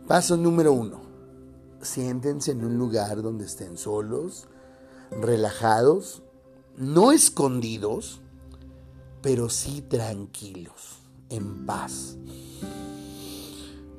Paso 0.07 0.37
número 0.37 0.71
uno. 0.71 1.01
Siéntense 1.81 2.51
en 2.51 2.63
un 2.63 2.77
lugar 2.77 3.21
donde 3.21 3.45
estén 3.45 3.77
solos, 3.77 4.47
relajados, 5.11 6.23
no 6.77 7.11
escondidos, 7.11 8.21
pero 9.21 9.49
sí 9.49 9.81
tranquilos, 9.81 10.99
en 11.29 11.65
paz. 11.65 12.15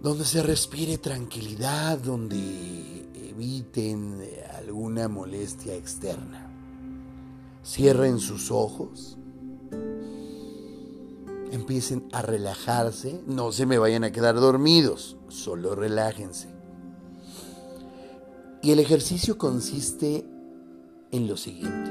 Donde 0.02 0.24
se 0.24 0.42
respire 0.42 0.98
tranquilidad, 0.98 1.98
donde 1.98 3.06
eviten 3.30 4.24
alguna 4.56 5.08
molestia 5.08 5.74
externa. 5.74 6.50
Cierren 7.64 8.18
sus 8.18 8.50
ojos. 8.50 9.17
Empiecen 11.50 12.08
a 12.12 12.22
relajarse. 12.22 13.22
No 13.26 13.52
se 13.52 13.66
me 13.66 13.78
vayan 13.78 14.04
a 14.04 14.12
quedar 14.12 14.36
dormidos. 14.36 15.16
Solo 15.28 15.74
relájense. 15.74 16.48
Y 18.62 18.72
el 18.72 18.80
ejercicio 18.80 19.38
consiste 19.38 20.24
en 21.10 21.26
lo 21.26 21.36
siguiente. 21.36 21.90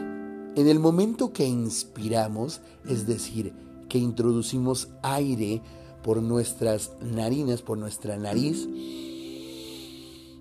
En 0.60 0.68
el 0.68 0.80
momento 0.80 1.34
que 1.34 1.46
inspiramos, 1.46 2.62
es 2.86 3.08
decir, 3.08 3.54
que 3.90 3.98
introducimos 3.98 4.90
aire 5.02 5.62
por 6.04 6.22
nuestras 6.22 6.92
narinas, 7.02 7.62
por 7.62 7.78
nuestra 7.78 8.18
nariz, 8.18 8.68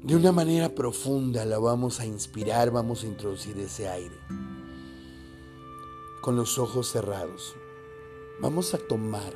de 0.03 0.15
una 0.15 0.33
manera 0.33 0.69
profunda 0.69 1.45
la 1.45 1.59
vamos 1.59 2.01
a 2.01 2.07
inspirar, 2.07 2.71
vamos 2.71 3.03
a 3.03 3.07
introducir 3.07 3.59
ese 3.59 3.89
aire. 3.89 4.17
Con 6.23 6.37
los 6.37 6.59
ojos 6.59 6.91
cerrados, 6.91 7.57
vamos 8.41 8.75
a 8.75 8.79
tomar 8.79 9.33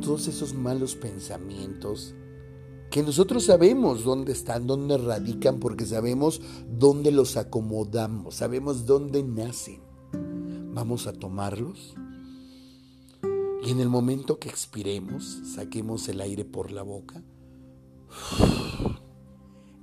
todos 0.00 0.28
esos 0.28 0.54
malos 0.54 0.94
pensamientos 0.94 2.14
que 2.90 3.02
nosotros 3.02 3.44
sabemos 3.44 4.04
dónde 4.04 4.32
están, 4.32 4.66
dónde 4.66 4.96
radican, 4.96 5.58
porque 5.58 5.84
sabemos 5.86 6.40
dónde 6.70 7.10
los 7.10 7.36
acomodamos, 7.36 8.36
sabemos 8.36 8.86
dónde 8.86 9.22
nacen. 9.22 9.80
Vamos 10.72 11.06
a 11.06 11.12
tomarlos 11.12 11.94
y 13.66 13.70
en 13.70 13.80
el 13.80 13.88
momento 13.88 14.38
que 14.38 14.48
expiremos, 14.48 15.40
saquemos 15.54 16.08
el 16.08 16.20
aire 16.20 16.44
por 16.44 16.70
la 16.70 16.82
boca, 16.82 17.24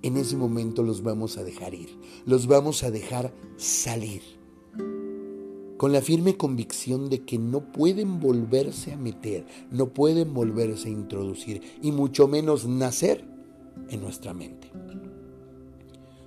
en 0.02 0.16
ese 0.18 0.38
momento 0.38 0.84
los 0.84 1.04
vamos 1.04 1.38
a 1.38 1.44
dejar 1.44 1.74
ir, 1.74 2.00
los 2.26 2.48
vamos 2.48 2.84
a 2.84 2.92
dejar 2.92 3.34
salir, 3.58 4.22
con 5.84 5.92
la 5.92 6.02
firme 6.02 6.38
convicción 6.38 7.10
de 7.10 7.26
que 7.26 7.38
no 7.38 7.74
pueden 7.74 8.22
volverse 8.22 8.94
a 8.94 8.98
meter, 8.98 9.46
no 9.70 9.90
pueden 9.94 10.34
volverse 10.34 10.88
a 10.88 10.92
introducir 10.92 11.62
y 11.82 11.92
mucho 11.92 12.26
menos 12.30 12.66
nacer 12.66 13.28
en 13.90 14.00
nuestra 14.00 14.34
mente. 14.34 14.72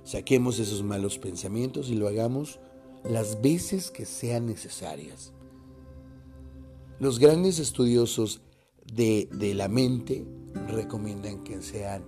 Saquemos 0.03 0.59
esos 0.59 0.83
malos 0.83 1.17
pensamientos 1.17 1.89
y 1.89 1.95
lo 1.95 2.07
hagamos 2.07 2.59
las 3.03 3.41
veces 3.41 3.89
que 3.89 4.05
sean 4.05 4.45
necesarias. 4.45 5.33
Los 6.99 7.17
grandes 7.17 7.57
estudiosos 7.57 8.41
de, 8.93 9.27
la 9.55 9.69
mente 9.69 10.23
recomiendan 10.67 11.43
que 11.43 11.63
sean 11.63 12.03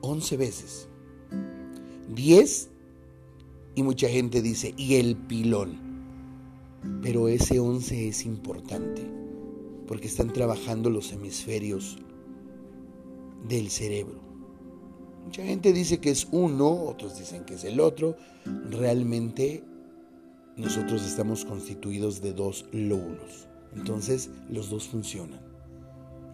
11 0.00 0.36
veces, 0.36 0.88
10 2.12 2.70
y 3.76 3.84
mucha 3.84 4.08
gente 4.08 4.42
dice, 4.42 4.74
y 4.76 4.96
el 4.96 5.14
pilón. 5.14 5.85
Pero 7.02 7.28
ese 7.28 7.60
11 7.60 8.08
es 8.08 8.24
importante 8.26 9.02
porque 9.86 10.08
están 10.08 10.32
trabajando 10.32 10.90
los 10.90 11.12
hemisferios 11.12 11.98
del 13.48 13.70
cerebro. 13.70 14.20
Mucha 15.24 15.44
gente 15.44 15.72
dice 15.72 15.98
que 15.98 16.10
es 16.10 16.28
uno, 16.30 16.68
otros 16.84 17.18
dicen 17.18 17.44
que 17.44 17.54
es 17.54 17.64
el 17.64 17.80
otro. 17.80 18.16
Realmente 18.70 19.64
nosotros 20.56 21.04
estamos 21.04 21.44
constituidos 21.44 22.20
de 22.20 22.32
dos 22.32 22.66
lóbulos. 22.72 23.48
Entonces 23.74 24.30
los 24.48 24.70
dos 24.70 24.84
funcionan. 24.88 25.40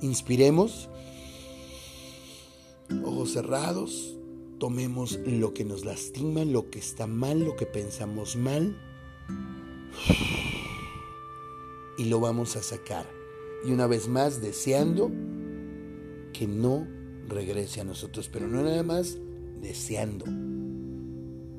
Inspiremos, 0.01 0.89
ojos 3.05 3.33
cerrados, 3.33 4.17
tomemos 4.59 5.19
lo 5.27 5.55
que 5.55 5.65
nos 5.65 5.85
lastima, 5.85 6.45
lo 6.45 6.71
que 6.71 6.79
está 6.79 7.07
mal, 7.07 7.41
lo 7.41 7.57
que 7.57 7.67
pensamos 7.67 8.37
mal 8.37 8.77
y 11.99 12.05
lo 12.05 12.21
vamos 12.21 12.57
a 12.57 12.63
sacar. 12.63 13.07
Y 13.65 13.73
una 13.73 13.87
vez 13.87 14.09
más 14.09 14.41
deseando 14.41 15.11
que 16.33 16.47
no 16.47 16.87
regrese 17.29 17.81
a 17.81 17.85
nosotros, 17.85 18.29
pero 18.29 18.49
no 18.49 18.63
nada 18.63 18.83
más 18.83 19.19
deseando, 19.61 20.25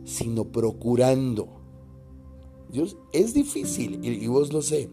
sino 0.05 0.51
procurando 0.51 1.63
es 3.11 3.33
difícil 3.33 4.03
y, 4.03 4.27
vos 4.27 4.51
lo 4.51 4.61
sé. 4.61 4.89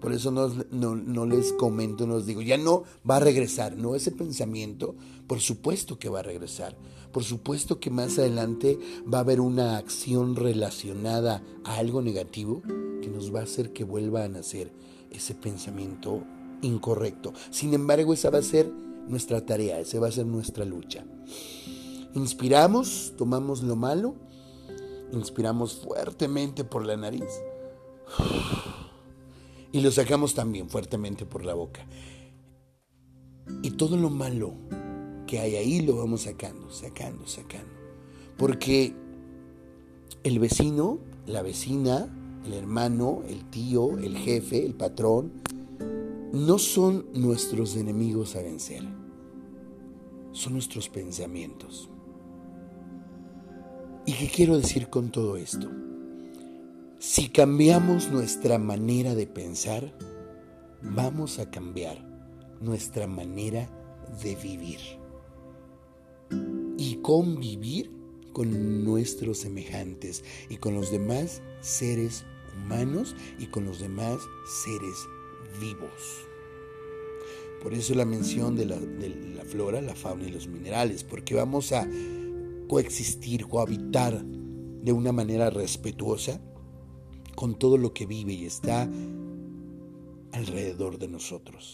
Por 0.00 0.12
eso 0.12 0.30
no, 0.30 0.48
no, 0.70 1.26
les 1.26 1.52
comento, 1.52 2.06
no 2.06 2.16
les 2.16 2.26
digo, 2.26 2.42
ya 2.42 2.56
no 2.56 2.84
va 3.08 3.16
a 3.16 3.20
regresar. 3.20 3.76
No, 3.76 3.94
ese 3.94 4.12
pensamiento, 4.12 4.94
por 5.26 5.40
supuesto 5.40 5.98
que 5.98 6.08
va 6.08 6.20
a 6.20 6.22
regresar. 6.22 6.76
Por 7.12 7.24
supuesto 7.24 7.80
que 7.80 7.90
más 7.90 8.18
adelante 8.18 8.78
va 9.12 9.18
a 9.18 9.22
haber 9.22 9.40
una 9.40 9.76
acción 9.76 10.36
relacionada 10.36 11.42
a 11.64 11.76
algo 11.76 12.02
negativo 12.02 12.62
que 13.02 13.08
nos 13.08 13.34
va 13.34 13.40
a 13.40 13.44
hacer 13.44 13.72
que 13.72 13.84
vuelva 13.84 14.24
a 14.24 14.28
nacer 14.28 14.72
ese 15.10 15.34
pensamiento 15.34 16.22
incorrecto. 16.62 17.32
Sin 17.50 17.74
embargo, 17.74 18.14
esa 18.14 18.30
va 18.30 18.38
a 18.38 18.42
ser 18.42 18.72
nuestra 19.08 19.44
tarea, 19.44 19.80
esa 19.80 19.98
va 19.98 20.08
a 20.08 20.12
ser 20.12 20.26
nuestra 20.26 20.64
lucha. 20.64 21.04
Inspiramos, 22.14 23.12
tomamos 23.16 23.62
lo 23.62 23.76
malo 23.76 24.14
Inspiramos 25.12 25.74
fuertemente 25.74 26.64
por 26.64 26.86
la 26.86 26.96
nariz. 26.96 27.42
Y 29.72 29.80
lo 29.80 29.90
sacamos 29.90 30.34
también 30.34 30.68
fuertemente 30.68 31.26
por 31.26 31.44
la 31.44 31.54
boca. 31.54 31.86
Y 33.62 33.72
todo 33.72 33.96
lo 33.96 34.10
malo 34.10 34.54
que 35.26 35.38
hay 35.38 35.56
ahí 35.56 35.80
lo 35.80 35.96
vamos 35.96 36.22
sacando, 36.22 36.70
sacando, 36.70 37.26
sacando. 37.26 37.72
Porque 38.36 38.94
el 40.24 40.38
vecino, 40.38 40.98
la 41.26 41.42
vecina, 41.42 42.08
el 42.44 42.52
hermano, 42.54 43.22
el 43.28 43.48
tío, 43.50 43.98
el 43.98 44.16
jefe, 44.16 44.64
el 44.64 44.74
patrón, 44.74 45.32
no 46.32 46.58
son 46.58 47.06
nuestros 47.12 47.76
enemigos 47.76 48.34
a 48.36 48.42
vencer. 48.42 48.82
Son 50.32 50.52
nuestros 50.52 50.88
pensamientos. 50.88 51.88
¿Y 54.06 54.14
qué 54.14 54.28
quiero 54.28 54.56
decir 54.56 54.88
con 54.88 55.10
todo 55.10 55.36
esto? 55.36 55.70
Si 57.02 57.30
cambiamos 57.30 58.10
nuestra 58.10 58.58
manera 58.58 59.14
de 59.14 59.26
pensar, 59.26 59.90
vamos 60.82 61.38
a 61.38 61.50
cambiar 61.50 61.96
nuestra 62.60 63.06
manera 63.06 63.70
de 64.22 64.36
vivir 64.36 64.80
y 66.76 66.96
convivir 66.96 67.90
con 68.34 68.84
nuestros 68.84 69.38
semejantes 69.38 70.22
y 70.50 70.58
con 70.58 70.74
los 70.74 70.90
demás 70.92 71.40
seres 71.62 72.26
humanos 72.54 73.16
y 73.38 73.46
con 73.46 73.64
los 73.64 73.80
demás 73.80 74.18
seres 74.62 74.96
vivos. 75.58 76.26
Por 77.62 77.72
eso 77.72 77.94
la 77.94 78.04
mención 78.04 78.56
de 78.56 78.66
la, 78.66 79.44
flora, 79.46 79.80
la 79.80 79.94
fauna 79.94 80.28
y 80.28 80.32
los 80.32 80.48
minerales, 80.48 81.02
porque 81.02 81.34
vamos 81.34 81.72
a 81.72 81.88
coexistir, 82.68 83.46
cohabitar 83.46 84.22
de 84.22 84.92
una 84.92 85.12
manera 85.12 85.48
respetuosa 85.48 86.42
con 87.34 87.58
todo 87.58 87.76
lo 87.78 87.92
que 87.92 88.06
vive 88.06 88.32
y 88.32 88.44
está 88.44 88.88
alrededor 90.32 90.98
de 90.98 91.08
nosotros. 91.08 91.72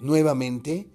Nuevamente, 0.00 0.88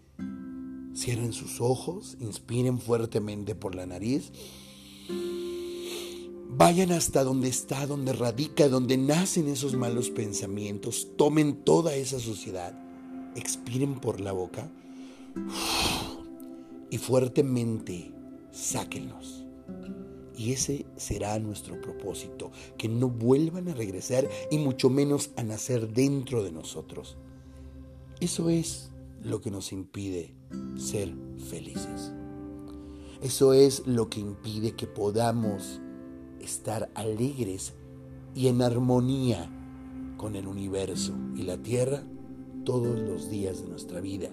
cierren 0.95 1.33
sus 1.33 1.61
ojos, 1.61 2.17
inspiren 2.19 2.79
fuertemente 2.79 3.55
por 3.55 3.75
la 3.75 3.85
nariz, 3.85 4.31
vayan 6.49 6.91
hasta 6.91 7.23
donde 7.23 7.47
está, 7.47 7.87
donde 7.87 8.13
radica, 8.13 8.67
donde 8.67 8.97
nacen 8.97 9.47
esos 9.47 9.75
malos 9.75 10.09
pensamientos, 10.09 11.07
tomen 11.17 11.63
toda 11.63 11.95
esa 11.95 12.19
suciedad, 12.19 12.77
expiren 13.35 13.99
por 13.99 14.19
la 14.19 14.31
boca 14.31 14.69
y 16.89 16.97
fuertemente 16.97 18.11
sáquenlos. 18.51 19.45
Y 20.41 20.53
ese 20.53 20.87
será 20.95 21.37
nuestro 21.37 21.79
propósito, 21.79 22.49
que 22.75 22.89
no 22.89 23.09
vuelvan 23.09 23.69
a 23.69 23.75
regresar 23.75 24.27
y 24.49 24.57
mucho 24.57 24.89
menos 24.89 25.29
a 25.35 25.43
nacer 25.43 25.93
dentro 25.93 26.43
de 26.43 26.51
nosotros. 26.51 27.15
Eso 28.19 28.49
es 28.49 28.89
lo 29.21 29.39
que 29.39 29.51
nos 29.51 29.71
impide 29.71 30.33
ser 30.77 31.13
felices. 31.47 32.11
Eso 33.21 33.53
es 33.53 33.85
lo 33.85 34.09
que 34.09 34.19
impide 34.19 34.71
que 34.71 34.87
podamos 34.87 35.79
estar 36.39 36.89
alegres 36.95 37.73
y 38.33 38.47
en 38.47 38.63
armonía 38.63 39.47
con 40.17 40.35
el 40.35 40.47
universo 40.47 41.13
y 41.35 41.43
la 41.43 41.61
tierra 41.61 42.03
todos 42.65 42.99
los 42.99 43.29
días 43.29 43.61
de 43.61 43.67
nuestra 43.67 44.01
vida. 44.01 44.31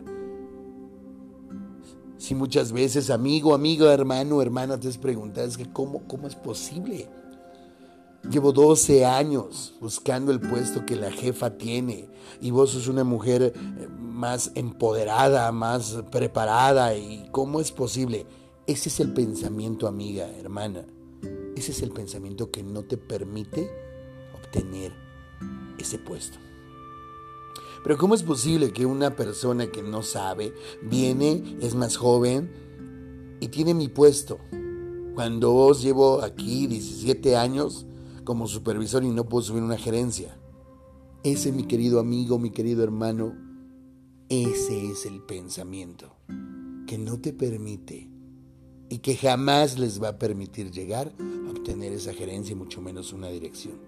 Si 2.18 2.34
muchas 2.34 2.72
veces, 2.72 3.10
amigo, 3.10 3.54
amigo, 3.54 3.88
hermano, 3.88 4.42
hermana, 4.42 4.78
te 4.78 4.88
has 4.88 4.98
preguntado, 4.98 5.48
que 5.56 5.72
cómo, 5.72 6.02
cómo 6.08 6.26
es 6.26 6.34
posible. 6.34 7.08
Llevo 8.28 8.52
12 8.52 9.06
años 9.06 9.74
buscando 9.80 10.32
el 10.32 10.40
puesto 10.40 10.84
que 10.84 10.96
la 10.96 11.12
jefa 11.12 11.56
tiene 11.56 12.08
y 12.40 12.50
vos 12.50 12.70
sos 12.70 12.88
una 12.88 13.04
mujer 13.04 13.54
eh, 13.54 13.88
más 13.88 14.50
empoderada, 14.56 15.50
más 15.52 16.02
preparada 16.10 16.96
y 16.96 17.28
cómo 17.30 17.60
es 17.60 17.70
posible. 17.70 18.26
Ese 18.66 18.88
es 18.88 18.98
el 18.98 19.14
pensamiento, 19.14 19.86
amiga, 19.86 20.28
hermana. 20.28 20.84
Ese 21.56 21.70
es 21.70 21.80
el 21.82 21.90
pensamiento 21.90 22.50
que 22.50 22.62
no 22.64 22.82
te 22.82 22.96
permite 22.98 23.70
obtener 24.34 24.92
ese 25.78 25.98
puesto. 25.98 26.38
Pero 27.88 27.98
¿cómo 27.98 28.14
es 28.14 28.22
posible 28.22 28.70
que 28.70 28.84
una 28.84 29.16
persona 29.16 29.68
que 29.68 29.82
no 29.82 30.02
sabe 30.02 30.52
viene, 30.82 31.56
es 31.62 31.74
más 31.74 31.96
joven 31.96 32.52
y 33.40 33.48
tiene 33.48 33.72
mi 33.72 33.88
puesto? 33.88 34.36
Cuando 35.14 35.52
vos 35.52 35.80
llevo 35.80 36.20
aquí 36.20 36.66
17 36.66 37.34
años 37.34 37.86
como 38.24 38.46
supervisor 38.46 39.04
y 39.04 39.08
no 39.08 39.24
puedo 39.24 39.42
subir 39.42 39.62
una 39.62 39.78
gerencia. 39.78 40.38
Ese, 41.24 41.50
mi 41.50 41.64
querido 41.64 41.98
amigo, 41.98 42.38
mi 42.38 42.50
querido 42.50 42.84
hermano, 42.84 43.34
ese 44.28 44.90
es 44.90 45.06
el 45.06 45.22
pensamiento 45.22 46.14
que 46.86 46.98
no 46.98 47.18
te 47.18 47.32
permite 47.32 48.10
y 48.90 48.98
que 48.98 49.16
jamás 49.16 49.78
les 49.78 50.02
va 50.02 50.08
a 50.08 50.18
permitir 50.18 50.70
llegar 50.70 51.14
a 51.18 51.50
obtener 51.52 51.94
esa 51.94 52.12
gerencia 52.12 52.52
y 52.52 52.56
mucho 52.56 52.82
menos 52.82 53.14
una 53.14 53.28
dirección. 53.28 53.80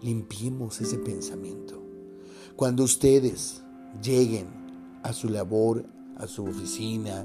Limpiemos 0.00 0.80
ese 0.80 0.96
pensamiento. 0.96 1.77
Cuando 2.58 2.82
ustedes 2.82 3.62
lleguen 4.02 4.48
a 5.04 5.12
su 5.12 5.28
labor, 5.28 5.84
a 6.16 6.26
su 6.26 6.44
oficina, 6.44 7.24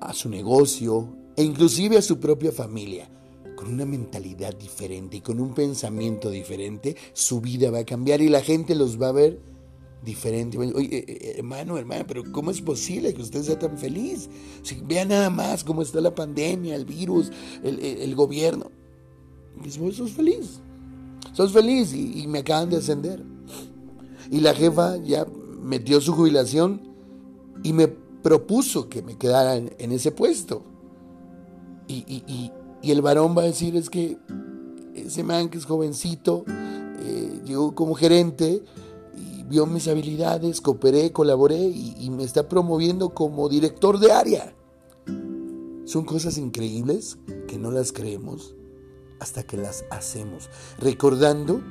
a 0.00 0.14
su 0.14 0.30
negocio 0.30 1.06
e 1.36 1.42
inclusive 1.42 1.98
a 1.98 2.02
su 2.02 2.18
propia 2.18 2.50
familia, 2.50 3.10
con 3.56 3.74
una 3.74 3.84
mentalidad 3.84 4.56
diferente 4.56 5.18
y 5.18 5.20
con 5.20 5.38
un 5.38 5.52
pensamiento 5.52 6.30
diferente, 6.30 6.96
su 7.12 7.42
vida 7.42 7.70
va 7.70 7.80
a 7.80 7.84
cambiar 7.84 8.22
y 8.22 8.30
la 8.30 8.40
gente 8.40 8.74
los 8.74 8.98
va 8.98 9.08
a 9.08 9.12
ver 9.12 9.38
diferente. 10.02 10.56
Oye, 10.56 11.36
hermano, 11.36 11.76
hermana, 11.76 12.06
pero 12.06 12.22
¿cómo 12.32 12.50
es 12.50 12.62
posible 12.62 13.12
que 13.12 13.20
usted 13.20 13.42
sea 13.42 13.58
tan 13.58 13.76
feliz? 13.76 14.30
Si 14.62 14.76
vea 14.76 15.04
nada 15.04 15.28
más 15.28 15.62
cómo 15.62 15.82
está 15.82 16.00
la 16.00 16.14
pandemia, 16.14 16.74
el 16.74 16.86
virus, 16.86 17.30
el, 17.62 18.14
gobierno. 18.14 18.70
Pues 19.60 19.76
vos 19.76 19.96
sos 19.96 20.12
feliz 20.12 20.62
sos 21.32 21.52
feliz 21.52 21.92
y, 21.94 22.26
me 22.26 22.40
acaban 22.40 22.70
de 22.70 22.76
ascender. 22.78 23.24
Y 24.30 24.40
la 24.40 24.54
jefa 24.54 24.96
ya 24.98 25.26
metió 25.62 26.00
su 26.00 26.12
jubilación 26.12 26.82
y 27.62 27.72
me 27.72 27.88
propuso 27.88 28.88
que 28.88 29.02
me 29.02 29.16
quedara 29.16 29.56
en, 29.56 29.92
ese 29.92 30.12
puesto. 30.12 30.62
Y, 31.88 32.52
el 32.82 33.02
varón 33.02 33.36
va 33.36 33.42
a 33.42 33.46
decir 33.46 33.76
es 33.76 33.90
que 33.90 34.18
ese 34.94 35.22
man 35.22 35.48
que 35.48 35.58
es 35.58 35.66
jovencito, 35.66 36.44
eh, 36.46 37.40
llegó 37.44 37.74
como 37.74 37.94
gerente 37.94 38.62
y 39.16 39.42
vio 39.44 39.66
mis 39.66 39.86
habilidades, 39.88 40.60
cooperé, 40.60 41.12
colaboré 41.12 41.58
y 41.58 42.08
me 42.10 42.24
está 42.24 42.48
promoviendo 42.48 43.10
como 43.10 43.48
director 43.48 43.98
de 43.98 44.12
área. 44.12 44.54
Son 45.84 46.04
cosas 46.04 46.38
increíbles 46.38 47.18
que 47.48 47.58
no 47.58 47.70
las 47.70 47.92
creemos 47.92 48.54
hasta 49.20 49.42
que 49.42 49.56
las 49.56 49.84
hacemos, 49.90 50.48
recordando 50.78 51.62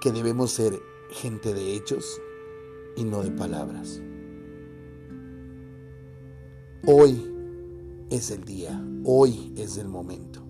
que 0.00 0.12
debemos 0.12 0.52
ser 0.52 0.80
gente 1.10 1.54
de 1.54 1.74
hechos 1.74 2.20
y 2.96 3.04
no 3.04 3.22
de 3.22 3.30
palabras. 3.30 4.00
Hoy 6.86 7.32
es 8.10 8.30
el 8.30 8.44
día, 8.44 8.84
hoy 9.04 9.52
es 9.56 9.78
el 9.78 9.88
momento. 9.88 10.42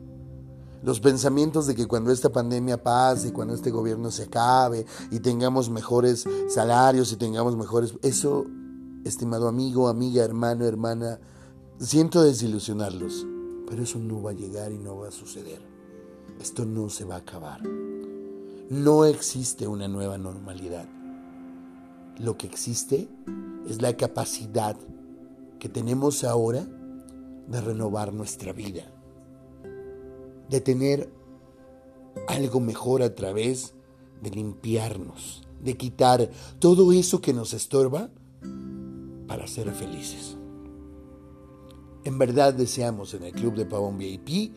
Los 0.83 1.01
pensamientos 1.01 1.67
de 1.67 1.75
que 1.75 1.87
cuando 1.87 2.13
esta 2.13 2.31
pandemia 2.31 2.83
pase 2.83 3.33
cuando 3.33 3.55
este 3.55 3.71
gobierno 3.71 4.11
se 4.11 4.25
acabe 4.25 4.87
y 5.11 5.21
tengamos 5.21 5.71
mejores 5.71 6.25
salarios 6.49 7.13
y 7.13 7.17
tengamos 7.17 7.57
mejores... 7.57 7.95
Eso, 8.03 8.45
estimado 9.05 9.49
amigo, 9.49 9.89
amiga, 9.89 10.23
hermano, 10.23 10.65
hermana, 10.65 11.19
siento 11.79 12.23
desilusionarlos. 12.23 13.27
Pero 13.69 13.83
eso 13.83 13.99
no 13.99 14.23
va 14.23 14.31
a 14.31 14.35
llegar 14.35 14.73
y 14.73 14.79
no 14.79 14.99
va 14.99 15.09
a 15.09 15.13
suceder. 15.13 15.61
Esto 16.41 16.65
no 16.65 16.89
se 16.89 17.05
va 17.05 17.17
a 17.17 17.19
acabar. 17.19 17.63
No 18.71 19.05
existe 19.05 19.67
una 19.67 19.89
nueva 19.89 20.19
normalidad. 20.19 20.89
Lo 22.19 22.37
que 22.37 22.47
existe 22.47 23.09
es 23.69 23.83
la 23.83 23.97
capacidad 23.97 24.77
que 25.59 25.69
tenemos 25.69 26.25
ahora 26.25 26.67
de 27.47 27.61
renovar 27.61 28.13
nuestra 28.13 28.53
vida, 28.53 28.85
de 30.49 30.61
tener 30.61 31.11
algo 32.29 32.61
mejor 32.61 33.03
a 33.03 33.15
través 33.15 33.75
de 34.23 34.31
limpiarnos, 34.31 35.43
de 35.63 35.77
quitar 35.77 36.31
todo 36.59 36.93
eso 36.93 37.21
que 37.21 37.33
nos 37.33 37.55
estorba 37.55 38.11
para 39.27 39.47
ser 39.47 39.73
felices. 39.73 40.37
En 42.07 42.19
verdad 42.19 42.55
deseamos 42.55 43.15
en 43.15 43.25
el 43.25 43.33
Club 43.33 43.57
de 43.57 43.67
Pavón 43.67 43.99
VIP 43.99 44.53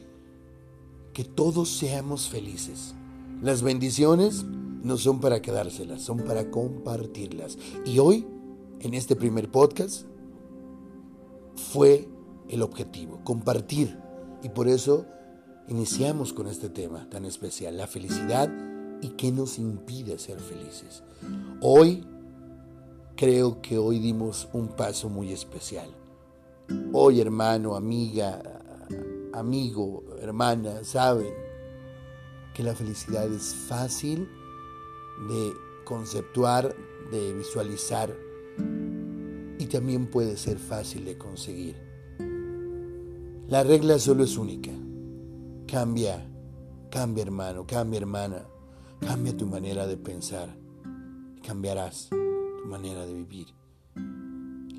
que 1.14 1.24
todos 1.24 1.68
seamos 1.68 2.30
felices. 2.30 2.94
Las 3.42 3.64
bendiciones 3.64 4.44
no 4.44 4.98
son 4.98 5.20
para 5.20 5.42
quedárselas, 5.42 6.04
son 6.04 6.20
para 6.20 6.52
compartirlas. 6.52 7.58
Y 7.86 7.98
hoy, 7.98 8.28
en 8.82 8.94
este 8.94 9.16
primer 9.16 9.50
podcast, 9.50 10.06
fue 11.56 12.08
el 12.50 12.62
objetivo, 12.62 13.20
compartir. 13.24 13.98
Y 14.44 14.50
por 14.50 14.68
eso 14.68 15.08
iniciamos 15.68 16.34
con 16.34 16.46
este 16.46 16.70
tema 16.70 17.10
tan 17.10 17.26
especial, 17.26 17.78
la 17.78 17.88
felicidad 17.88 18.48
y 19.02 19.08
qué 19.18 19.32
nos 19.32 19.58
impide 19.58 20.20
ser 20.20 20.40
felices. 20.40 21.02
Hoy 21.62 22.06
creo 23.16 23.60
que 23.60 23.80
hoy 23.80 23.98
dimos 23.98 24.48
un 24.54 24.68
paso 24.68 25.10
muy 25.10 25.32
especial. 25.32 25.90
Hoy, 26.94 27.20
hermano, 27.20 27.76
amiga, 27.76 28.42
amigo, 29.34 30.04
hermana, 30.22 30.84
saben 30.84 31.34
que 32.54 32.62
la 32.62 32.76
felicidad 32.76 33.32
es 33.32 33.56
fácil 33.68 34.30
de 35.28 35.54
conceptuar, 35.84 36.76
de 37.12 37.34
visualizar 37.34 38.16
y 39.58 39.66
también 39.66 40.08
puede 40.12 40.38
ser 40.38 40.60
fácil 40.60 41.06
de 41.06 41.18
conseguir. 41.18 41.76
La 43.48 43.64
regla 43.64 43.98
solo 43.98 44.24
es 44.24 44.38
única. 44.38 44.72
Cambia, 45.68 46.24
cambia 46.92 47.24
hermano, 47.24 47.66
cambia 47.66 48.00
hermana, 48.00 48.46
cambia 49.00 49.36
tu 49.36 49.48
manera 49.48 49.88
de 49.88 49.98
pensar. 49.98 50.56
Cambiarás 51.44 52.10
tu 52.10 52.68
manera 52.68 53.08
de 53.08 53.14
vivir 53.14 53.60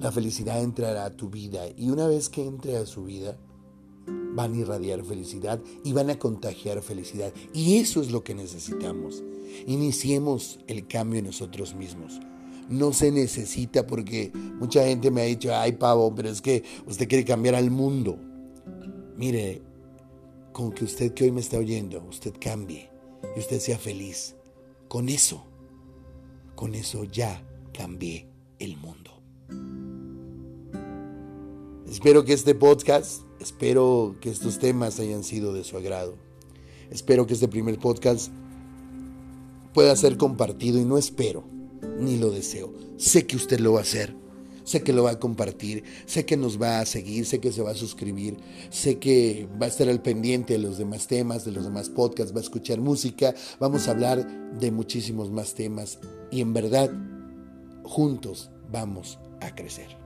la 0.00 0.10
felicidad 0.10 0.62
entrará 0.62 1.04
a 1.04 1.16
tu 1.16 1.28
vida 1.28 1.62
y 1.76 1.90
una 1.90 2.06
vez 2.06 2.28
que 2.28 2.44
entre 2.44 2.76
a 2.76 2.86
su 2.86 3.04
vida, 3.04 3.36
van 4.34 4.54
a 4.54 4.58
irradiar 4.58 5.04
felicidad 5.04 5.60
y 5.84 5.92
van 5.92 6.10
a 6.10 6.18
contagiar 6.18 6.82
felicidad. 6.82 7.32
Y 7.52 7.76
eso 7.76 8.00
es 8.00 8.10
lo 8.10 8.24
que 8.24 8.34
necesitamos. 8.34 9.22
Iniciemos 9.66 10.60
el 10.66 10.86
cambio 10.86 11.18
en 11.18 11.26
nosotros 11.26 11.74
mismos. 11.74 12.20
No 12.68 12.92
se 12.92 13.10
necesita 13.10 13.86
porque 13.86 14.30
mucha 14.34 14.84
gente 14.84 15.10
me 15.10 15.22
ha 15.22 15.24
dicho, 15.24 15.54
ay 15.54 15.72
pavo, 15.72 16.14
pero 16.14 16.28
es 16.28 16.40
que 16.40 16.62
usted 16.86 17.08
quiere 17.08 17.24
cambiar 17.24 17.56
al 17.56 17.70
mundo. 17.70 18.18
Mire, 19.16 19.62
con 20.52 20.72
que 20.72 20.84
usted 20.84 21.12
que 21.12 21.24
hoy 21.24 21.32
me 21.32 21.40
está 21.40 21.58
oyendo, 21.58 22.02
usted 22.08 22.32
cambie 22.40 22.88
y 23.36 23.40
usted 23.40 23.58
sea 23.58 23.78
feliz. 23.78 24.36
Con 24.88 25.08
eso, 25.08 25.44
con 26.54 26.74
eso 26.74 27.04
ya 27.04 27.44
cambié 27.72 28.28
el 28.58 28.76
mundo. 28.76 29.10
Espero 31.90 32.24
que 32.24 32.32
este 32.32 32.54
podcast, 32.54 33.22
espero 33.40 34.14
que 34.20 34.30
estos 34.30 34.60
temas 34.60 35.00
hayan 35.00 35.24
sido 35.24 35.52
de 35.52 35.64
su 35.64 35.76
agrado. 35.76 36.14
Espero 36.88 37.26
que 37.26 37.34
este 37.34 37.48
primer 37.48 37.80
podcast 37.80 38.30
pueda 39.74 39.96
ser 39.96 40.16
compartido 40.16 40.78
y 40.78 40.84
no 40.84 40.98
espero, 40.98 41.42
ni 41.98 42.16
lo 42.16 42.30
deseo. 42.30 42.72
Sé 42.96 43.26
que 43.26 43.34
usted 43.34 43.58
lo 43.58 43.72
va 43.72 43.80
a 43.80 43.82
hacer. 43.82 44.14
sé 44.62 44.84
que 44.84 44.92
lo 44.92 45.02
va 45.02 45.12
a 45.12 45.18
compartir, 45.18 45.82
sé 46.06 46.24
que 46.24 46.36
nos 46.36 46.62
va 46.62 46.78
a 46.78 46.86
seguir, 46.86 47.26
sé 47.26 47.40
que 47.40 47.50
se 47.50 47.60
va 47.60 47.72
a 47.72 47.74
suscribir, 47.74 48.36
sé 48.68 49.00
que 49.00 49.48
va 49.60 49.66
a 49.66 49.68
estar 49.68 49.88
al 49.88 50.00
pendiente 50.00 50.52
de 50.52 50.60
los 50.60 50.78
demás 50.78 51.08
temas, 51.08 51.44
de 51.44 51.50
los 51.50 51.64
demás 51.64 51.88
podcasts, 51.88 52.32
va 52.32 52.38
a 52.38 52.44
escuchar 52.44 52.80
música, 52.80 53.34
vamos 53.58 53.88
a 53.88 53.90
hablar 53.90 54.24
de 54.60 54.70
muchísimos 54.70 55.32
más 55.32 55.54
temas 55.54 55.98
y 56.30 56.40
en 56.40 56.52
verdad 56.52 56.88
juntos 57.82 58.50
vamos 58.70 59.18
a 59.40 59.52
crecer. 59.56 59.99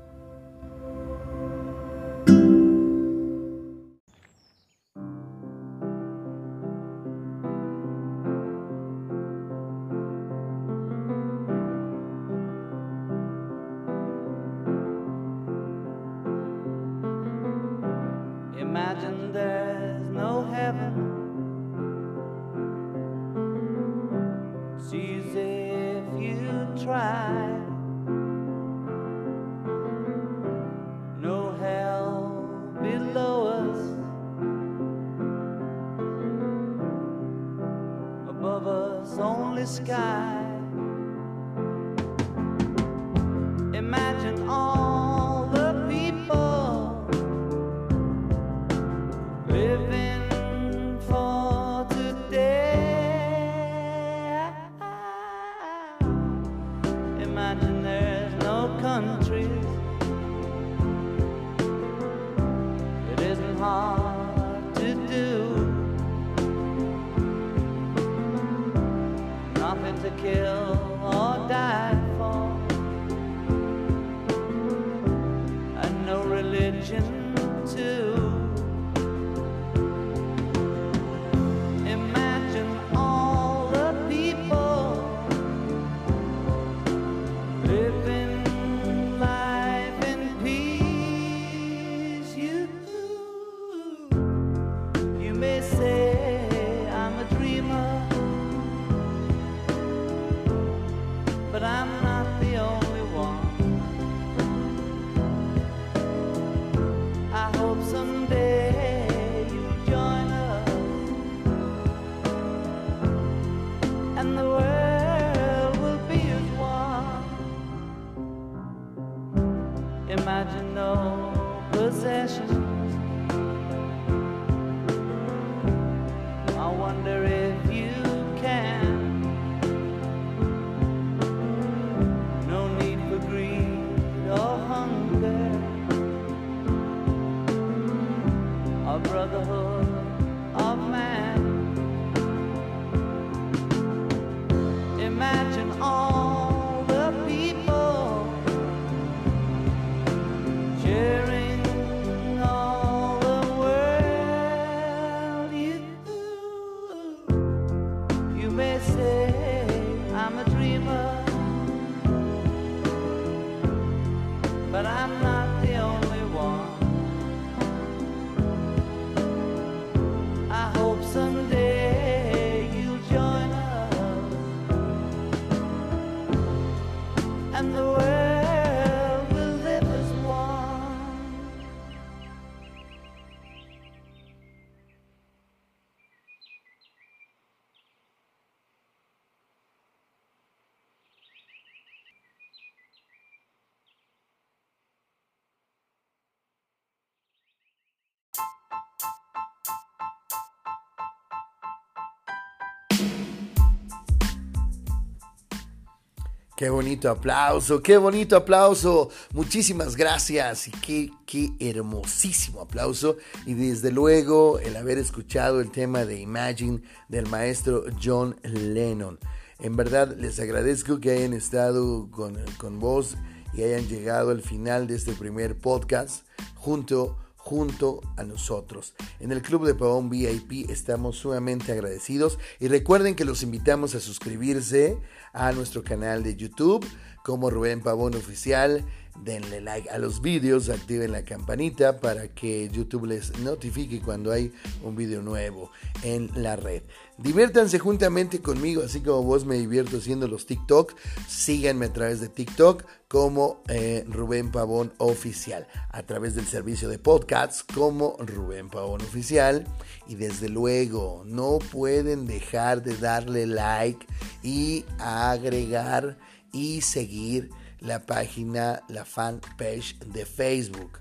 Qué 206.57 206.71
bonito 206.71 207.11
aplauso, 207.11 207.83
qué 207.83 207.97
bonito 207.97 208.37
aplauso. 208.37 209.11
Muchísimas 209.33 209.97
gracias 209.97 210.69
y 210.69 210.71
qué, 210.71 211.11
qué 211.27 211.51
hermosísimo 211.59 212.61
aplauso. 212.61 213.17
Y 213.45 213.55
desde 213.55 213.91
luego 213.91 214.61
el 214.61 214.77
haber 214.77 214.99
escuchado 214.99 215.61
el 215.61 215.73
tema 215.73 216.05
de 216.05 216.21
Imagine 216.21 216.81
del 217.09 217.27
maestro 217.27 217.83
John 218.01 218.37
Lennon. 218.45 219.19
En 219.59 219.75
verdad 219.75 220.17
les 220.17 220.39
agradezco 220.39 221.01
que 221.01 221.11
hayan 221.11 221.33
estado 221.33 222.09
con, 222.13 222.39
con 222.57 222.79
vos 222.79 223.17
y 223.53 223.65
hayan 223.65 223.89
llegado 223.89 224.31
al 224.31 224.41
final 224.41 224.87
de 224.87 224.95
este 224.95 225.13
primer 225.13 225.59
podcast 225.59 226.25
junto 226.55 227.19
junto 227.45 228.01
a 228.17 228.23
nosotros. 228.23 228.95
En 229.21 229.31
el 229.31 229.43
Club 229.43 229.67
de 229.67 229.75
Pavón 229.75 230.09
VIP 230.09 230.71
estamos 230.71 231.17
sumamente 231.17 231.73
agradecidos 231.73 232.39
y 232.59 232.69
recuerden 232.69 233.15
que 233.15 233.27
los 233.27 233.43
invitamos 233.43 233.95
a 233.95 234.01
suscribirse 234.01 234.97
a 235.35 235.53
nuestro 235.53 235.85
canal 235.85 236.23
de 236.23 236.37
YouTube 236.37 236.87
como 237.23 237.51
Rubén 237.51 237.83
Pavón 237.83 238.15
Oficial. 238.15 238.87
Denle 239.23 239.61
like 239.61 239.89
a 239.91 239.99
los 239.99 240.21
vídeos, 240.21 240.69
activen 240.69 241.13
la 241.13 241.25
campanita 241.25 242.01
para 242.01 242.29
que 242.29 242.69
YouTube 242.69 243.07
les 243.07 243.39
notifique 243.39 244.01
cuando 244.01 244.33
hay 244.33 244.53
un 244.83 244.97
vídeo 244.97 245.23
nuevo 245.23 245.71
en 246.03 246.31
la 246.35 246.57
red. 246.57 246.83
Diviértanse 247.17 247.79
juntamente 247.79 248.41
conmigo, 248.41 248.83
así 248.83 249.01
como 249.01 249.23
vos 249.23 249.45
me 249.45 249.55
divierto 249.55 249.99
haciendo 249.99 250.27
los 250.27 250.47
TikTok. 250.47 250.95
Síganme 251.29 251.87
a 251.87 251.93
través 251.93 252.21
de 252.21 252.29
TikTok 252.29 252.85
como 253.07 253.63
eh, 253.69 254.05
Rubén 254.09 254.51
Pavón 254.51 254.93
Oficial, 254.99 255.69
a 255.91 256.03
través 256.03 256.35
del 256.35 256.47
servicio 256.47 256.89
de 256.89 256.99
podcasts 256.99 257.63
como 257.63 258.17
Rubén 258.19 258.69
Pavón 258.69 259.01
Oficial. 259.01 259.65
Y 260.09 260.17
desde 260.17 260.49
luego, 260.49 261.23
no 261.25 261.61
pueden 261.71 262.27
dejar 262.27 262.83
de 262.83 262.97
darle 262.97 263.47
like 263.47 264.05
y 264.43 264.85
agregar 264.99 266.19
y 266.53 266.81
seguir 266.81 267.51
la 267.85 268.07
página, 268.07 268.83
la 268.89 269.05
fanpage 269.05 269.99
de 270.01 270.25
Facebook. 270.25 270.99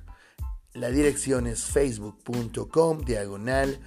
La 0.74 0.90
dirección 0.90 1.48
es 1.48 1.64
facebook.com 1.66 3.02
diagonal 3.06 3.80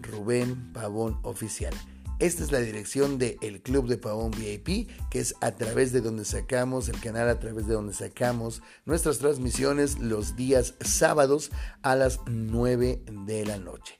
Rubén 0.00 0.72
Pavón 0.72 1.18
Oficial. 1.22 1.74
Esta 2.20 2.44
es 2.44 2.52
la 2.52 2.60
dirección 2.60 3.18
del 3.18 3.38
el 3.40 3.62
Club 3.62 3.88
de 3.88 3.96
Pavón 3.96 4.30
VIP, 4.30 4.90
que 5.10 5.20
es 5.20 5.34
a 5.40 5.52
través 5.52 5.90
de 5.92 6.02
donde 6.02 6.26
sacamos, 6.26 6.90
el 6.90 7.00
canal 7.00 7.30
a 7.30 7.38
través 7.38 7.66
de 7.66 7.72
donde 7.72 7.94
sacamos 7.94 8.62
nuestras 8.84 9.18
transmisiones 9.18 9.98
los 9.98 10.36
días 10.36 10.74
sábados 10.82 11.50
a 11.82 11.96
las 11.96 12.20
9 12.26 13.02
de 13.26 13.46
la 13.46 13.56
noche. 13.56 13.98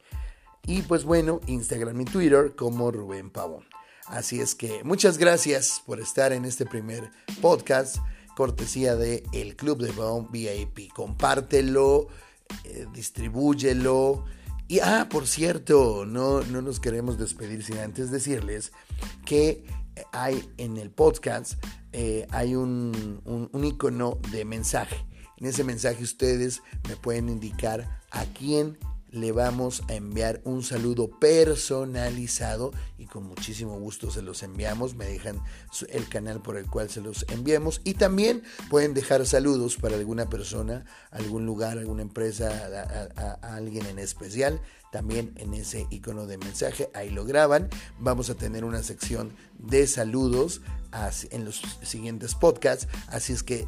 Y 0.67 0.83
pues 0.83 1.05
bueno, 1.05 1.41
Instagram 1.47 2.03
y 2.03 2.05
Twitter 2.05 2.55
como 2.55 2.91
Rubén 2.91 3.31
Pavón. 3.31 3.65
Así 4.07 4.41
es 4.41 4.55
que 4.55 4.85
muchas 4.85 5.17
gracias 5.17 5.83
por 5.87 5.99
estar 6.01 6.33
en 6.33 6.45
este 6.45 6.67
primer 6.67 7.11
podcast, 7.41 7.97
cortesía 8.41 8.97
de 8.97 9.23
El 9.35 9.55
Club 9.55 9.83
de 9.83 9.93
Pavón 9.93 10.29
VIP. 10.33 10.91
Compártelo, 10.95 12.09
eh, 12.65 12.87
distribúyelo 12.95 14.25
y, 14.67 14.79
ah, 14.79 15.09
por 15.11 15.27
cierto, 15.27 16.07
no, 16.07 16.41
no 16.45 16.63
nos 16.63 16.81
queremos 16.81 17.19
despedir 17.19 17.63
sin 17.63 17.77
antes 17.77 18.11
decirles 18.11 18.73
que 19.27 19.67
hay 20.13 20.43
en 20.57 20.79
el 20.79 20.91
podcast, 20.91 21.63
eh, 21.93 22.27
hay 22.31 22.55
un, 22.55 23.21
un 23.27 23.63
icono 23.63 24.19
de 24.33 24.47
mensaje. 24.47 25.05
En 25.37 25.47
ese 25.47 25.63
mensaje 25.63 26.03
ustedes 26.03 26.63
me 26.89 26.97
pueden 26.97 27.29
indicar 27.29 28.01
a 28.11 28.25
quién 28.25 28.79
le 29.13 29.33
vamos 29.33 29.83
a 29.89 29.95
enviar 29.95 30.41
un 30.45 30.63
saludo 30.63 31.11
personalizado 31.19 32.73
y 32.99 33.07
con 33.07 33.25
muchísimo 33.25 33.79
gusto 33.79 34.11
se 34.11 34.23
los 34.23 34.43
enviamos. 34.43 34.95
Me 34.95 35.07
dejan 35.07 35.43
el 35.89 36.09
canal 36.09 36.43
por 36.43 36.57
el 36.57 36.67
cual 36.67 36.91
se 36.91 37.01
los 37.01 37.27
enviamos 37.29 37.81
y 37.85 37.95
también 37.95 38.43
pueden 38.69 38.95
dejar 38.95 39.27
saludos 39.27 39.77
para 39.77 39.97
alguna 39.97 40.29
persona, 40.29 40.85
algún 41.11 41.47
lugar, 41.47 41.79
alguna 41.79 42.03
empresa, 42.03 42.51
a, 43.17 43.57
alguien 43.57 43.87
en 43.87 43.99
especial. 43.99 44.61
También 44.93 45.33
en 45.37 45.55
ese 45.55 45.87
icono 45.91 46.27
de 46.27 46.37
mensaje, 46.37 46.91
ahí 46.95 47.11
lo 47.11 47.25
graban. 47.25 47.69
Vamos 48.01 48.29
a 48.29 48.35
tener 48.35 48.65
una 48.65 48.83
sección 48.83 49.33
de 49.63 49.87
saludos 49.87 50.61
en 51.31 51.45
los 51.45 51.63
siguientes 51.83 52.35
podcasts, 52.35 52.89
así 53.09 53.33
es 53.33 53.43
que 53.43 53.67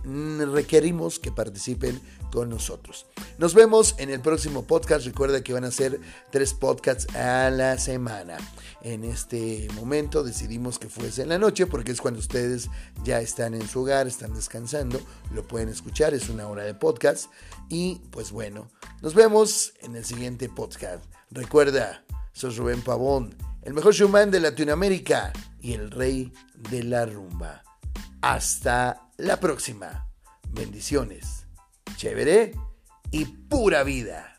requerimos 0.52 1.18
que 1.18 1.30
participen 1.30 2.00
con 2.32 2.48
nosotros. 2.48 3.06
Nos 3.38 3.54
vemos 3.54 3.94
en 3.98 4.10
el 4.10 4.20
próximo 4.20 4.64
podcast. 4.64 5.04
Recuerda 5.04 5.42
que 5.42 5.52
van 5.52 5.64
a 5.64 5.70
ser 5.70 6.00
tres 6.30 6.54
podcasts 6.54 7.14
a 7.14 7.50
la 7.50 7.78
semana. 7.78 8.38
En 8.82 9.04
este 9.04 9.68
momento 9.74 10.24
decidimos 10.24 10.78
que 10.78 10.88
fuese 10.88 11.22
en 11.22 11.28
la 11.28 11.38
noche 11.38 11.66
porque 11.66 11.92
es 11.92 12.00
cuando 12.00 12.20
ustedes 12.20 12.68
ya 13.04 13.20
están 13.20 13.54
en 13.54 13.68
su 13.68 13.82
hogar, 13.82 14.06
están 14.06 14.34
descansando, 14.34 15.00
lo 15.32 15.46
pueden 15.46 15.68
escuchar, 15.68 16.14
es 16.14 16.28
una 16.28 16.48
hora 16.48 16.64
de 16.64 16.74
podcast. 16.74 17.30
Y 17.68 18.00
pues 18.10 18.32
bueno, 18.32 18.68
nos 19.02 19.14
vemos 19.14 19.74
en 19.80 19.94
el 19.94 20.04
siguiente 20.04 20.48
podcast. 20.48 21.04
Recuerda, 21.30 22.04
soy 22.32 22.50
Rubén 22.56 22.82
Pavón, 22.82 23.36
el 23.62 23.74
mejor 23.74 23.94
showman 23.94 24.30
de 24.30 24.40
Latinoamérica 24.40 25.32
y 25.62 25.72
el 25.72 25.90
rey 25.90 26.32
de 26.70 26.82
la 26.82 27.06
rumba. 27.06 27.62
Hasta 28.20 29.08
la 29.16 29.40
próxima. 29.40 30.08
Bendiciones 30.50 31.42
chévere 32.02 32.52
y 33.12 33.24
pura 33.24 33.84
vida. 33.84 34.31